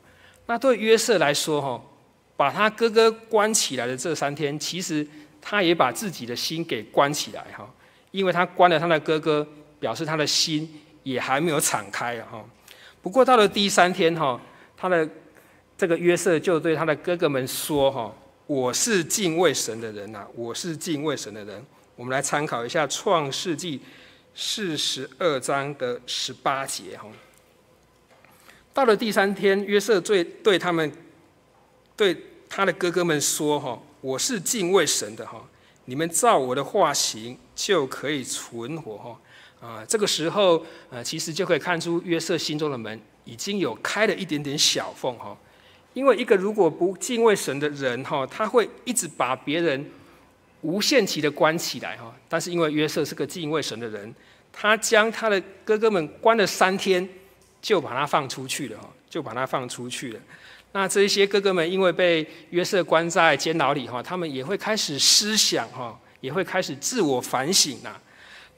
[0.47, 1.83] 那对约瑟来说哈。
[2.41, 5.07] 把他哥哥关起来的这三天，其实
[5.41, 7.69] 他也把自己的心给关起来哈，
[8.11, 9.47] 因为他关了他的哥哥，
[9.79, 12.45] 表示他的心也还没有敞开哈。
[13.01, 14.41] 不过到了第三天哈，
[14.77, 15.09] 他的
[15.77, 18.15] 这个约瑟就对他的哥哥们说哈
[18.47, 21.65] ：“我是敬畏神的人呐，我是敬畏神的人。”
[21.97, 23.79] 我们来参考一下《创世纪》
[24.35, 27.07] 四十二章的十八节哈。
[28.73, 30.93] 到了第三天，约瑟对对他们
[31.97, 32.17] 对。
[32.53, 35.45] 他的哥哥们说：“哈，我是敬畏神的哈，
[35.85, 39.21] 你们照我的话行，就可以存活哈。
[39.61, 45.37] 啊，这个时候，呃，其实就可以看出约瑟心中的门已经有开了一点点小缝哈。
[45.93, 49.91] 因为一个如果不敬畏神的人哈，他会一直把别人
[50.63, 52.15] 无限期的关起来哈。
[52.27, 54.15] 但是因为约瑟是个敬畏神的人，
[54.51, 57.07] 他将他的哥哥们关了三天，
[57.61, 60.21] 就把他放出去了哈，就把他放出去了。”
[60.73, 68.01] 那这些哥哥们因为被约瑟关在监牢里哈，他们也会开始思想哈，也会开始自我反省呐。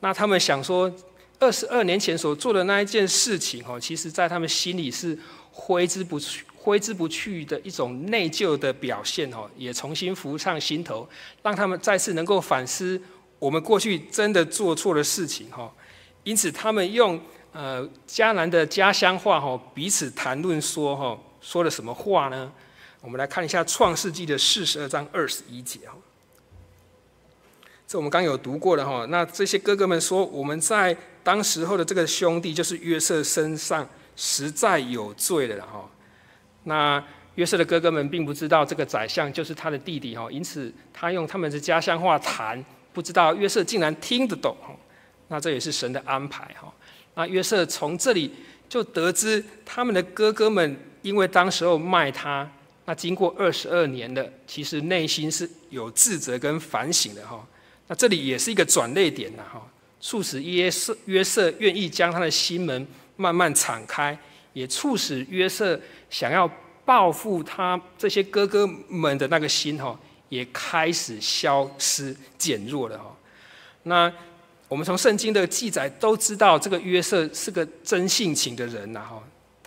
[0.00, 0.92] 那他们想说，
[1.38, 5.18] 二十二年前所做的那一件事情哈，其实在他们心里是
[5.50, 11.08] 挥之不去、挥之不去的一种内疚的表现哈，也重新浮上心头，
[11.42, 13.00] 让他们再次能够反思
[13.38, 15.72] 我们过去真的做错的事情哈。
[16.24, 17.18] 因此，他们用
[17.52, 21.18] 呃迦南的家乡话哈，彼此谈论说哈。
[21.42, 22.50] 说了什么话呢？
[23.02, 25.94] 我们来看一下《创世纪》的四十二章二十一节哈，
[27.84, 29.04] 《这我们刚有读过的哈。
[29.10, 35.90] 那这些哥哥们说，我们在当时候的这个兄弟，就是约瑟身上实在有罪了哈。
[36.62, 37.02] 那
[37.34, 44.68] 约瑟的哥哥们并不知道这个宰相就是他的弟弟哈，因此他用他们的家乡话谈，不知道约瑟竟然听得懂哈。
[45.26, 46.72] 那这也是神的安排哈。
[47.14, 48.32] 那约瑟从这里
[48.68, 52.50] 就得知他们的哥哥们因为当时候卖他，
[52.86, 57.46] 那经过二十二年的，其实内心是有自责跟反省的哈。
[57.88, 59.62] 那这里也是一个转捩点呐哈，
[60.00, 62.86] 促使约瑟约瑟愿意将他的心门
[63.16, 64.18] 慢慢敞开，
[64.54, 66.50] 也促使约瑟想要。
[66.84, 69.96] 报复他这些哥哥们的那个心哈，
[70.28, 73.16] 也开始消失减弱了哈。
[73.84, 74.12] 那
[74.66, 79.22] 我们从圣经的记载都知道，这个约瑟是个真性情的人呐哈。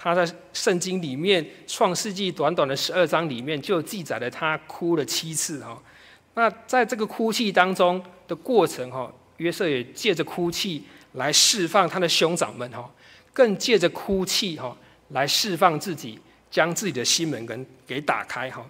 [0.05, 5.81] 他在圣经里面《创世纪》短短的十二章里面就记载了他哭了七次哈。
[6.35, 12.89] 那在这个哭泣当中的过程哈，约瑟也借着哭泣来释放他的兄长们哈，
[13.33, 14.77] 更借着哭泣哈
[15.09, 16.19] 来释放自己。
[16.51, 18.65] 将自己的心门跟给打开哈，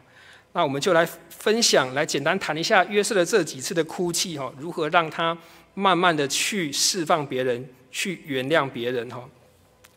[0.54, 5.38] 那我们就来分享，来简单谈一下约瑟的这几次的哭泣哈，如何让他
[5.76, 9.24] 慢慢的去释放别人，去原谅别人哈。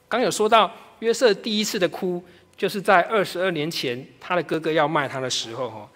[0.09, 2.23] 刚有说到约瑟第一次的哭，
[2.57, 5.89] 就是在二十二年前他的哥哥要卖他的时候哈。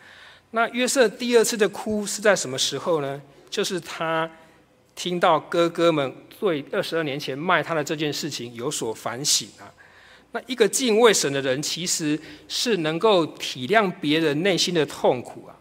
[0.50, 3.20] 那约瑟第二次的哭是在什么时候呢？
[3.48, 4.30] 就是他
[4.94, 9.72] 听到哥哥们对二十二年前卖他的这件事情有所反省啊。
[10.32, 15.56] 那一个敬畏神的人，其实是能够体谅别人内心的痛苦啊。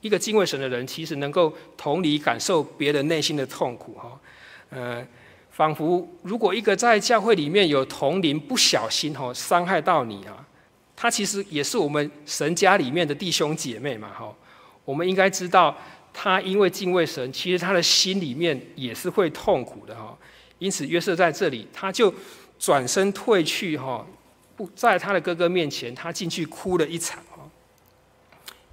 [0.00, 4.20] 一个敬畏神的人，其实能够同理感受别人内心的痛苦哈。
[4.70, 5.06] 呃，
[5.60, 10.32] 仿佛如果一个在教会里面有同龄不小心哈伤害到你啊，
[10.96, 14.34] 他其实也是我们神家里面的弟兄姐妹嘛哈。
[14.86, 15.76] 我们应该知道，
[16.14, 20.16] 他因为敬畏神，其实他的心里面也是会痛苦的哈。
[20.58, 22.10] 因此约瑟在这里，他就。
[22.58, 24.06] 转身退去，哈，
[24.54, 27.38] 不在他的哥哥面前，他进去哭了一场，哈。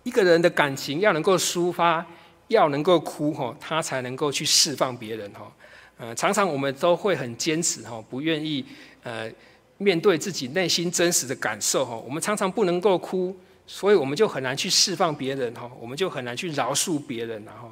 [0.04, 2.06] 一个人的感情要能够抒发，
[2.50, 5.50] 要能够哭，哈，他才能够去释放别人，哈。
[5.98, 8.64] 呃，常常我们都会很坚持，哈，不愿意，
[9.04, 9.32] 呃，
[9.78, 11.96] 面对自己内心真实的感受，哈。
[11.96, 15.70] 我们常常不能够哭，所以我们就很难去释放别人，哈。
[15.80, 17.72] 我们就很难去饶恕别人，然后，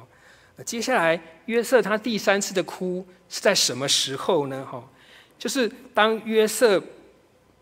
[0.64, 4.66] 接下来约瑟他第三次的哭是在什么时候呢？
[4.68, 4.82] 哈。
[5.38, 6.82] 就是当约瑟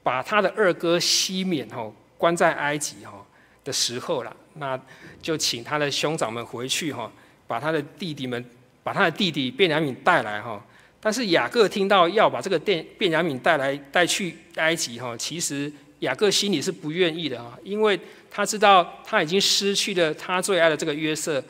[0.03, 3.27] 把他的二哥西缅哈关在埃及哈
[3.64, 4.81] 的时候了，那
[5.20, 7.11] 就请他的兄长们回去哈，
[7.48, 8.42] 把他的弟弟们
[8.85, 10.64] 把他的弟弟便雅悯带来哈。
[11.01, 17.99] 但是雅各听到要把这个便便雅悯带来带去埃及哈，其实雅各心里是不愿意的哈，因为
[18.31, 21.42] 他知道他已经失去了他最爱的这个约瑟，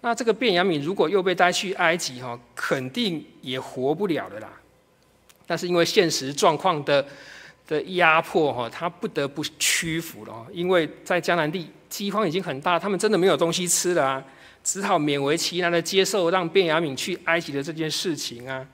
[0.00, 4.48] 那这个便雅悯如果又被带去埃及哈，肯定也活不了的啦。
[5.46, 7.06] 但是因为现实状况的
[7.68, 10.46] 的压迫哈，他不得不屈服了。
[10.50, 14.24] 因为在迦南地饥荒已经很大，他们真的没有东西吃了啊，
[14.64, 18.66] 只好勉为其难的接受让便雅悯去埃及的这件事情啊。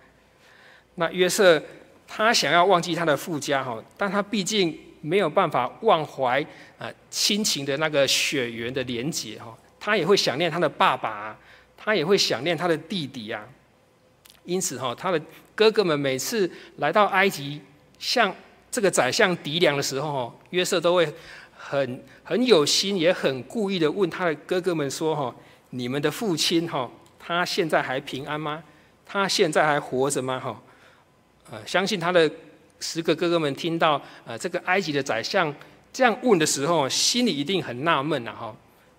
[0.94, 1.62] 那约瑟
[2.08, 6.40] 他想要忘记他的父家哈，但他毕竟没有办法忘怀
[6.78, 11.38] 啊亲情的那个血缘的连结哈，他也会想念他的爸爸，
[11.76, 13.46] 他也会想念他的弟弟啊。
[14.44, 15.20] 因此哈，他的。
[15.52, 17.60] 哥哥们每次来到埃及，
[17.98, 18.34] 向
[18.70, 21.06] 这个宰相糴粮的时候，约瑟都会
[21.54, 25.34] 很很有心，也很故意的问他的哥哥们说：“哈，
[25.70, 28.62] 你们的父亲哈，他现在还平安吗？
[29.06, 30.62] 他现在还活着吗？”哈，
[31.50, 32.30] 呃，相信他的
[32.78, 35.52] 十个哥哥们听到呃这个埃及的宰相
[35.92, 38.54] 这样问的时候，心里一定很纳闷呐，哈，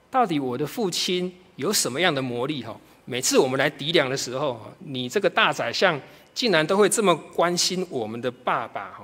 [0.09, 2.63] 到底我的父亲有什么样的魔力？
[2.63, 5.99] 哈，每次我们来抵粮的时候，你这个大宰相。
[6.33, 9.03] 竟然都会这么关心我们的爸爸哈？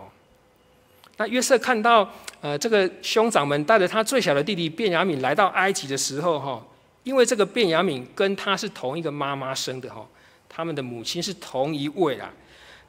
[1.18, 6.66] 那约瑟看到呃这个兄长们带着他最小的弟弟便雅悯来到埃及的时候哈，
[7.08, 10.06] 因为这个便雅悯跟他是同一个妈妈生的哈，
[10.50, 12.30] 他们的母亲是同一位啊。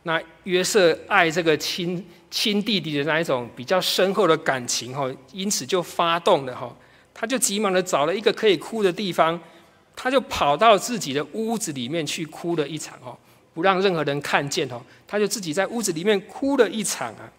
[0.03, 6.75] 那约瑟爱这个亲亲弟弟的那一种比较深厚的感情哈，因此就发动了哈，
[7.15, 9.41] 他就急忙的找了一个可以哭的地方，
[9.95, 13.17] 他就跑到自己的屋子里面去哭了一场哦。
[13.55, 17.31] 不让任何人看见哦，他就自己在屋子里面哭了一场啊。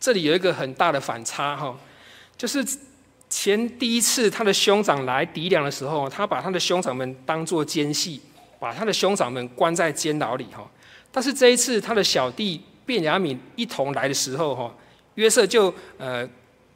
[0.00, 1.78] 这里有一个很大的反差哈，
[2.36, 2.66] 就是
[3.36, 8.20] 前第一次他的兄长来糴粮的时候，他把他的兄长们当作奸细，
[8.60, 10.64] 把他的兄长们关在监牢里哈。
[11.10, 14.72] 但是这一次他的小弟便雅悯一同来的时候哈，
[15.16, 16.26] 约瑟就呃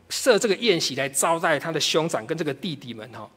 [0.09, 3.31] 设这个宴席来招待他的兄长跟这个弟弟们哈。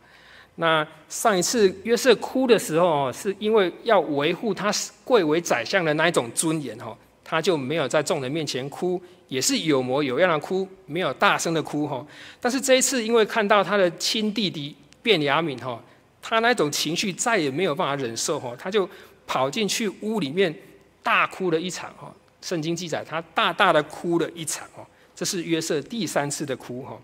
[0.56, 9.00] 那上一次约瑟哭的时候，是因为要维护他贵为宰相的那一种尊严哈，他就没有在众人面前哭，
[9.32, 12.06] 也是有模有样的哭，没有大声的哭哈。
[12.42, 15.82] 但是这一次，因为看到他的亲弟弟便雅悯哈，
[16.22, 18.88] 他那种情绪再也没有办法忍受哈，他就
[19.26, 20.54] 跑进去屋里面
[21.02, 22.14] 大哭了一场哈。
[22.42, 24.84] 圣经记载他大大的哭了一场哦，
[25.16, 27.00] 这是约瑟第三次的哭哈。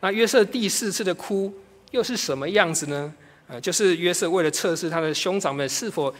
[0.00, 1.52] 那约瑟第四次的哭。
[1.90, 3.14] 又是什么样子呢？
[3.46, 6.12] 呃，就是约瑟为了测试他的兄长们是否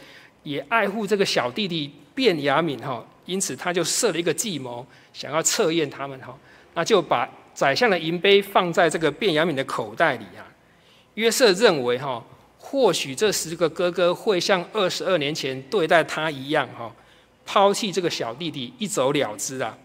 [0.43, 6.37] 也爱护这个小弟弟便雅悯哈，因此他就设了一个计谋，想要测验他们哈。
[6.73, 10.43] 那就把宰相的银杯放在这个卞雅敏的口袋里啊。
[11.13, 12.21] 约瑟认为哈，
[12.57, 16.93] 或许这十个哥哥会像二十二年前对待他一样哈，
[17.45, 19.77] 抛弃这个小弟弟一走了之啊。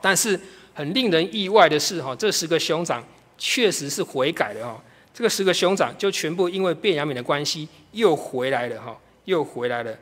[0.00, 0.38] 但是
[0.74, 3.04] 很令人意外的是哈，这十个兄长
[3.36, 4.82] 确实是悔改了哈。
[5.14, 9.96] 这个十个兄长就全部因为卞雅敏的关系又回来了哈，又回来了。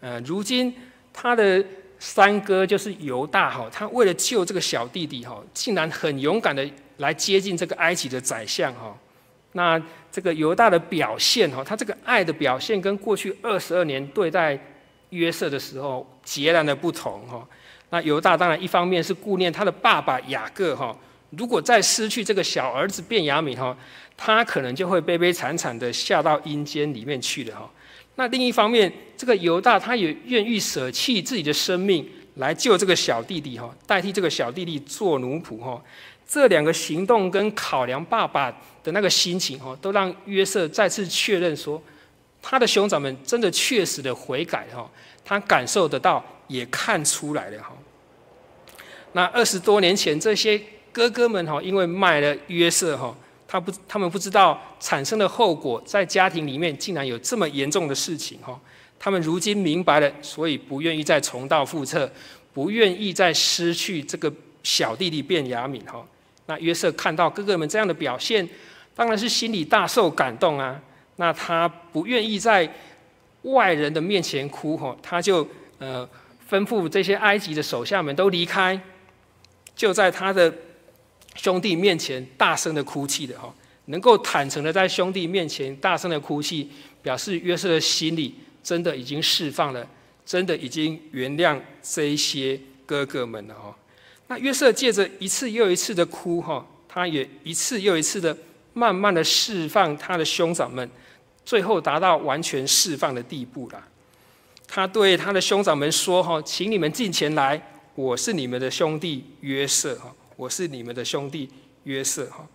[0.00, 0.74] 呃，如今
[1.12, 1.64] 他的
[1.98, 6.68] 三哥就是犹大哈，他为了救这个小弟弟哈，竟然很勇敢的
[6.98, 8.96] 来接近这个埃及的宰相哈。
[9.52, 9.80] 那
[10.12, 14.58] 这个犹大的表现哈，他这个爱的表现跟过去二十二年对待
[15.10, 17.46] 约瑟的时候截然的不同哈。
[17.90, 20.94] 那犹大当然一方面是顾念他的爸爸雅各哈。
[21.30, 23.76] 如果再失去这个小儿子便雅悯哈，
[24.16, 27.70] 他可能就会悲悲惨惨的下到阴间里面去了哈。
[28.16, 35.80] 那另一方面，这个犹大他也愿意舍弃自己的生命来救这个小弟弟哈，代替这个小弟弟做奴仆哈。
[36.26, 38.50] 这两个行动跟考量爸爸
[38.82, 41.80] 的那个心情哈，都让约瑟再次确认说，
[42.42, 44.90] 他的兄长们真的确实的悔改哈，
[45.24, 47.72] 他感受得到，也看出来了哈。
[49.12, 50.60] 那二十多年前这些。
[50.96, 53.14] 哥哥们哈，因为卖了约瑟哈，
[53.48, 58.58] 他不，他们不知道产生的后果，在家庭里面竟然有这么严重的事情哈。
[58.98, 62.10] 他们如今明白了，所以不愿意再重蹈覆辙，
[62.52, 64.32] 不愿意再失去这个
[64.64, 66.04] 小弟弟便雅悯哈。
[66.46, 68.48] 那约瑟看到哥哥们这样的表现，
[68.96, 70.80] 当然是心里大受感动啊。
[71.16, 72.68] 那他不愿意在
[73.42, 75.46] 外人的面前哭哈，他就
[75.78, 76.08] 呃
[76.50, 78.80] 吩咐这些埃及的手下们都离开，
[79.76, 80.52] 就在他的。
[81.36, 83.54] 兄弟面前大声的哭泣的哈，
[83.86, 86.68] 能够坦诚的在兄弟面前大声的哭泣，
[87.02, 89.86] 表示约瑟的心里真的已经释放了，
[90.24, 93.76] 真的已经原谅这一些哥哥们了哈。
[94.28, 98.36] 那约瑟借着一次又一次的哭哈，他也一次又一次的
[98.72, 100.90] 慢慢的释放他的兄长们，
[101.44, 103.86] 最后达到完全释放的地步了。
[104.66, 107.60] 他对他的兄长们说哈，请你们进前来，
[107.94, 110.12] 我是你们的兄弟约瑟哈。
[110.36, 111.48] 我是你们的兄弟
[111.84, 112.46] 约瑟哈，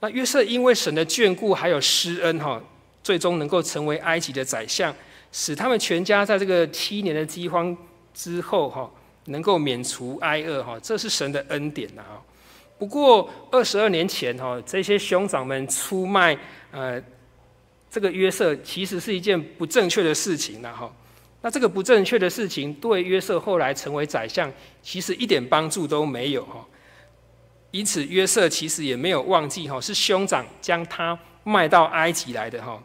[0.00, 2.62] 那约瑟因为神的眷顾还有施恩哈，
[3.02, 4.94] 最终能够成为埃及的宰相，
[5.32, 7.76] 使他们全家在这个七年的饥荒
[8.14, 8.88] 之后哈，
[9.26, 12.22] 能够免除挨饿哈，这是神的恩典呐哈。
[12.78, 16.38] 不过二十二年前哈，这些兄长们出卖
[16.70, 17.02] 呃
[17.90, 20.94] 这个约瑟，其实是一件不正确的事情呐哈。
[21.42, 24.52] 那这个不正确的事情对约瑟后来成为宰相，
[24.82, 26.64] 其实一点帮助都没有哈。
[27.76, 32.82] 因此，约瑟其实也没有忘记哈，是兄长将他卖到埃及来的哈，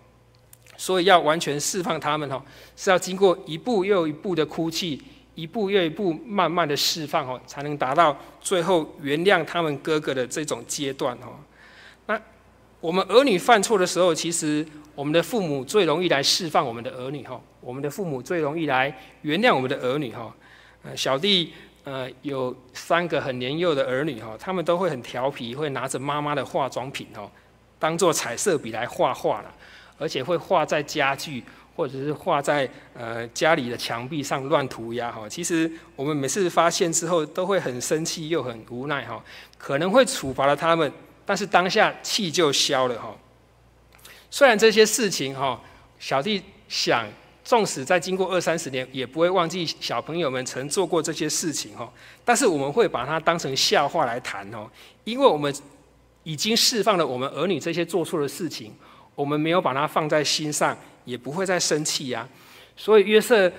[0.75, 2.43] 所以要完全释放他们哈，
[2.75, 5.01] 是要经过一步又一步的哭泣，
[5.33, 11.39] 一步又一步慢慢的释放哈，才能达到最后原谅他们哥哥的这种阶段哈。
[12.07, 12.21] 那
[12.81, 20.35] 我们儿女犯错的时候，其实我们的父母最容易来释放我们的儿女哈，我们的父母最容易来原谅我们的儿女哈。
[20.83, 21.53] 呃，小弟。
[21.83, 27.27] 呃，有三个很年幼的儿女哈，他们都会很调皮，会拿着妈妈的化妆品哈，
[27.79, 29.51] 当做彩色笔来画画了，
[29.97, 31.43] 而且会画在家具
[31.75, 35.27] 或者是画在呃家里的墙壁上乱涂鸦哈。
[35.27, 39.23] 其实我们每次发现之后，都会很生气又很无奈哈，
[39.57, 40.93] 可能会处罚了他们，
[41.25, 43.17] 但是当下气就消了哈。
[44.29, 45.59] 虽然这些事情哈，
[45.97, 47.07] 小弟想。
[47.43, 51.91] 纵使再经过二三十年，也不会忘记小朋友们曾做过这些事情哈。
[52.23, 54.69] 但是我们会把它当成笑话来谈哦，
[55.03, 55.53] 因为我们
[56.23, 58.71] 已经释放了我们儿女这些做错的事情，
[59.15, 62.29] 我们没有把它放在心上，也不会再生气呀。
[62.77, 63.51] 所以约瑟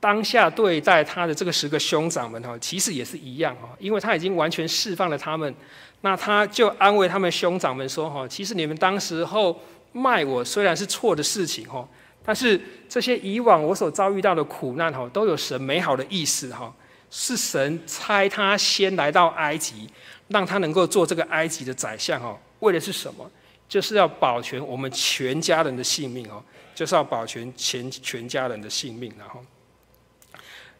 [0.00, 5.54] 当下对待他的这个十个兄长们哈，其实也是一样哈，因为他已经完全释放了他们，
[6.00, 9.60] 那他就安慰他们兄长们说哈，其实你们当时候
[9.92, 11.86] 卖我虽然是错的事情哈。
[12.28, 12.60] 但是
[12.90, 16.70] 这些以往我所遭遇到的苦难哈，都有神美好的意思哈，
[17.10, 19.88] 是神差他先来到埃及，
[20.28, 23.30] 让他能够做这个埃及的宰相哈，为的是什么？
[23.66, 29.42] 就是要保全我们全家人的性命哦，就是要保全全全家人的性命，然后，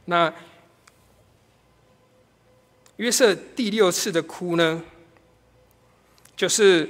[0.04, 0.30] 那
[2.96, 4.82] 约瑟第六次的哭呢，
[6.36, 6.86] 就是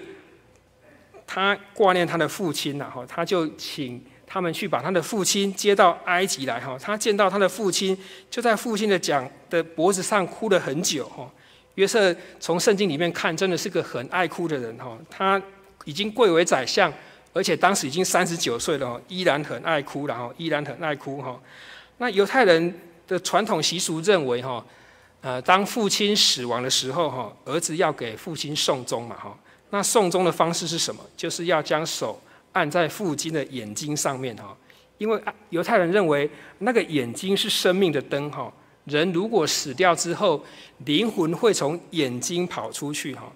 [1.25, 7.99] 他挂念他的父亲，然后他就请他们去把他的父亲接到埃及来，哈，他见到他的父亲，
[8.31, 11.29] 就在父亲的讲的脖子上哭了很久，哈。
[11.74, 15.43] 约瑟从圣经里面看，真的是个很爱哭的人，哈，他。
[15.85, 16.93] 已经贵为宰相，
[17.33, 21.41] 而且当时已经三十九岁了，依然很爱哭，然后依然很爱哭哈。
[21.97, 24.62] 那犹太人的传统习俗认为哈，
[25.22, 29.35] 呃，当父亲死亡的时候哈，儿子要给父亲送终嘛哈。
[29.70, 31.03] 那送终的方式是什么？
[31.16, 32.20] 就是要将手
[32.53, 34.57] 按在父亲的眼睛上面哈，
[34.99, 35.21] 因为
[35.51, 36.29] 犹太人认为
[36.59, 38.53] 那个眼睛是生命的灯哈。
[38.85, 40.43] 人如果死掉之后，
[40.87, 43.31] 灵魂会从眼睛跑出去哈。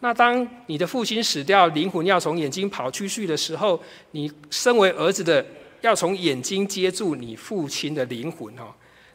[0.00, 3.78] 那当你的父亲死掉，灵魂要从眼睛跑出去的时候，
[4.12, 5.44] 你身为儿子的
[5.82, 8.74] 要从眼睛接住你父亲的灵魂哈。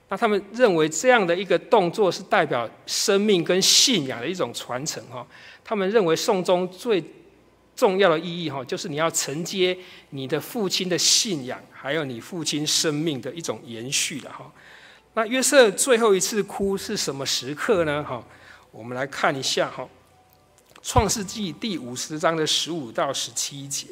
[0.10, 5.26] 那他们认为这样的一个动作是代表生命跟信仰的一种传承哈。
[5.64, 7.04] 他们认为送终最
[7.80, 9.77] 重要的意义哈，就是你要承接
[10.09, 14.51] 你的父亲的信仰，还有你父亲生命的一种延续了哈。
[15.13, 18.03] 那约瑟最后一次哭是什么时刻呢？
[18.03, 18.21] 哈，
[18.71, 19.88] 我们来看一下哈。
[20.82, 23.88] 创世纪第五十章的十五到十七节，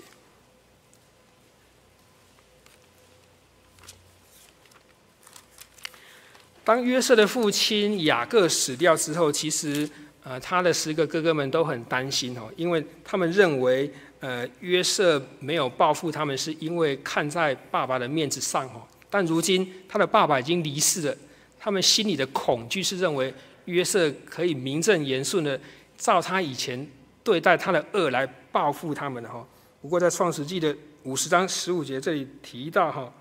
[6.66, 9.90] 当约瑟的父亲雅各死掉之后，其实
[10.28, 18.82] 呃他的十个哥哥们都很担心哦，因为他们认为呃约瑟没有报复他们，是因为看在爸爸的面子上哦。
[19.10, 21.16] 但如今他的爸爸已经离世了，
[21.58, 23.34] 他们心里的恐惧是认为
[23.66, 25.58] 约瑟可以名正言顺的。
[25.98, 26.88] 照他以前
[27.24, 29.44] 对待他的恶来报复他们的哈。
[29.82, 33.12] 不过在创世纪的五十章十五节这里提到哈，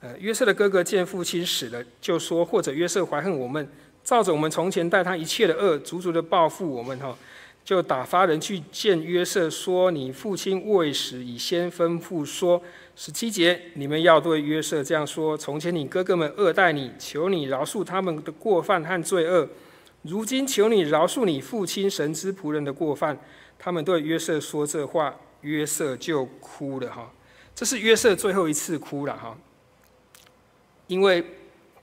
[0.00, 3.70] 呃，约瑟的哥哥见父亲死了，就说，或者约瑟怀恨我们，
[4.04, 7.16] 照着我们从前待他一切的恶，足足的报复我们哈，
[7.64, 12.62] 就打发人去见约瑟，说，你父亲未死已先吩咐说，
[12.96, 19.48] 十七节，你们要对约瑟这样说：从前你哥哥们恶待你，求你饶恕他们的过犯和罪恶。
[20.02, 23.18] 如今求你饶恕你父亲神之仆人的过犯。
[23.64, 27.12] 他们对约瑟说这话，约瑟就哭了哈。
[27.54, 29.38] 这是约瑟最后一次哭了哈，
[30.88, 31.24] 因为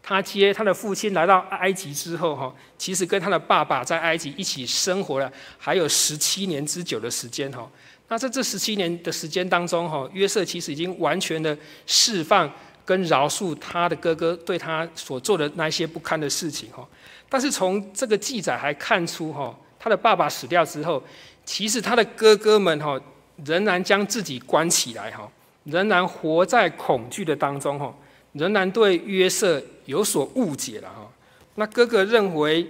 [0.10, 7.70] 他接他的父亲来到埃及之后哈，其实跟他的爸爸在埃及一起生活了还有十七年之久的时间哈。
[8.07, 11.55] 那在这十七年的时间当中哈，约瑟其实已经完全的
[11.86, 12.51] 释放
[12.84, 16.84] 跟饶恕他的哥哥对他所做的那些不堪的事情哈。
[17.30, 21.03] 但是从这个记载还看出，哈，他的爸爸死掉之后，
[21.45, 22.99] 其实他的哥哥们，哈，
[23.45, 25.30] 仍然将自己关起来，哈，
[25.66, 27.95] 仍然活在恐惧的当中，哈，
[28.39, 31.11] 仍然对约瑟有所误解了，哈。
[31.55, 32.65] 那哥哥认为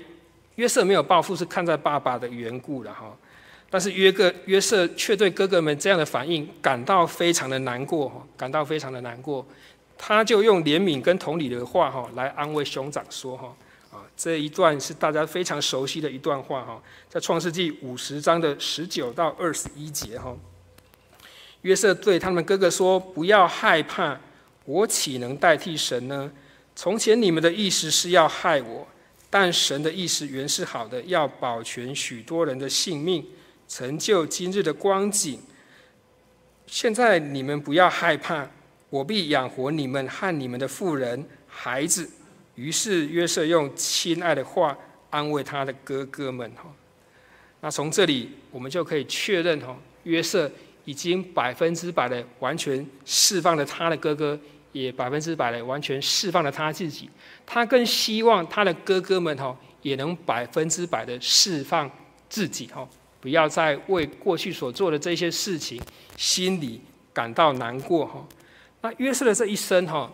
[0.56, 3.16] 约瑟没有报复是看在爸爸的缘故了，哈。
[3.70, 9.46] 但是约哥约瑟却对哥哥们这样的反应感到非常的难过，哈，感到非常的难过。
[9.96, 13.56] 他就用怜悯跟同理的话，哈，来安慰兄长说，哈。
[13.92, 20.36] 啊，这一段是大家非常熟悉的一段话哈，在创世纪五十章的十九到二十一节哈。
[21.62, 24.18] 约瑟对他们哥哥说：“不要害怕，
[24.70, 26.32] 我岂能代替神呢？
[26.76, 28.88] 从前你们的意思是要害我，
[29.28, 33.26] 但神的意思原是好的，要保全许多人的性命，
[33.68, 35.40] 成就今日的光景。
[36.68, 38.48] 现在你们不要害怕，
[38.92, 42.08] 我必养活你们和你们的妇人、孩子。”
[42.54, 44.78] 于是约瑟用亲爱的话
[45.10, 46.72] 安慰他的哥哥们哈。
[47.62, 50.52] 那从这里我们就可以确认哈，约瑟
[50.86, 54.40] 已经百分之百的完全释放了他的哥哥，
[54.72, 57.10] 也百分之百的完全释放了他自己。
[57.46, 61.90] 他更希望他的哥哥们哈也能百分之百的释放
[62.30, 62.88] 自己哈，
[63.20, 65.82] 不要再为过去所做的这些事情
[66.18, 66.82] 心里
[67.14, 68.28] 感到难过哈。
[68.82, 70.12] 那约瑟的这一生哈。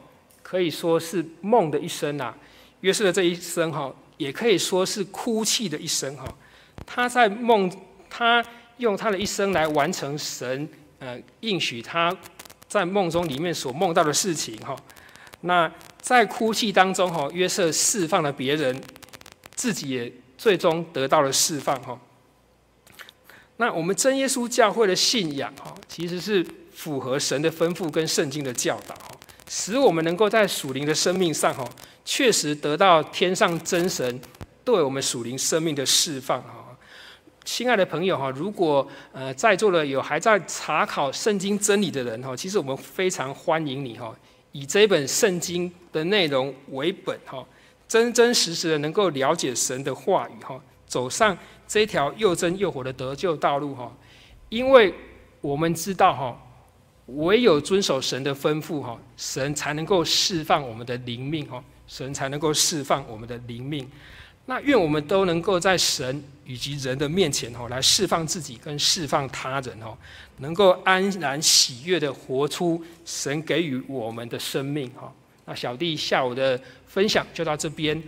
[0.47, 2.37] 可以说是梦的一生啊，
[2.81, 6.23] 约瑟的这一生哈，也可以说是哭泣的一生哈。
[6.85, 7.67] 他在梦，
[8.07, 8.45] 他
[8.77, 12.15] 用他的一生来完成神呃应许他
[12.75, 14.75] 在梦中里面所梦到的事情哈。
[15.41, 15.71] 那
[16.01, 18.81] 在哭泣当中哈，约瑟释放了别人，
[19.55, 21.97] 自己也最终得到了释放哈。
[23.55, 28.93] 那我们真耶稣教会的信仰哈，其实是符合神的吩咐跟圣经的教导。
[29.47, 31.65] 使我们能够在属灵的生命上，哈，
[32.03, 34.19] 确实得到天上真神
[34.65, 36.64] 对我们属灵生命的释放，哈。
[37.45, 44.13] 亲爱的朋友哈，如果呃在座的有还在查考圣经真理的人哈，其实我们非常欢迎你哈，
[44.51, 47.45] 以这本圣经的内容为本哈，
[47.87, 51.37] 真真实实的能够了解神的话语哈，走上
[51.67, 53.95] 这条又真又活的得救道路哈，
[54.49, 54.93] 因为
[55.39, 56.41] 我们知道哈。
[57.09, 63.87] 唯有遵守神的吩咐，哈，神才能够释放我们的灵命，哈，神才能够释放我们的灵命。
[64.45, 69.97] 那愿我们都能够在神以及人的面前，哦，来释放自己跟释放他人，哦，
[70.37, 75.11] 能够安然喜悦的活出神给予我们的生命，哈。
[75.45, 78.01] 那小弟下午的分享就到这边，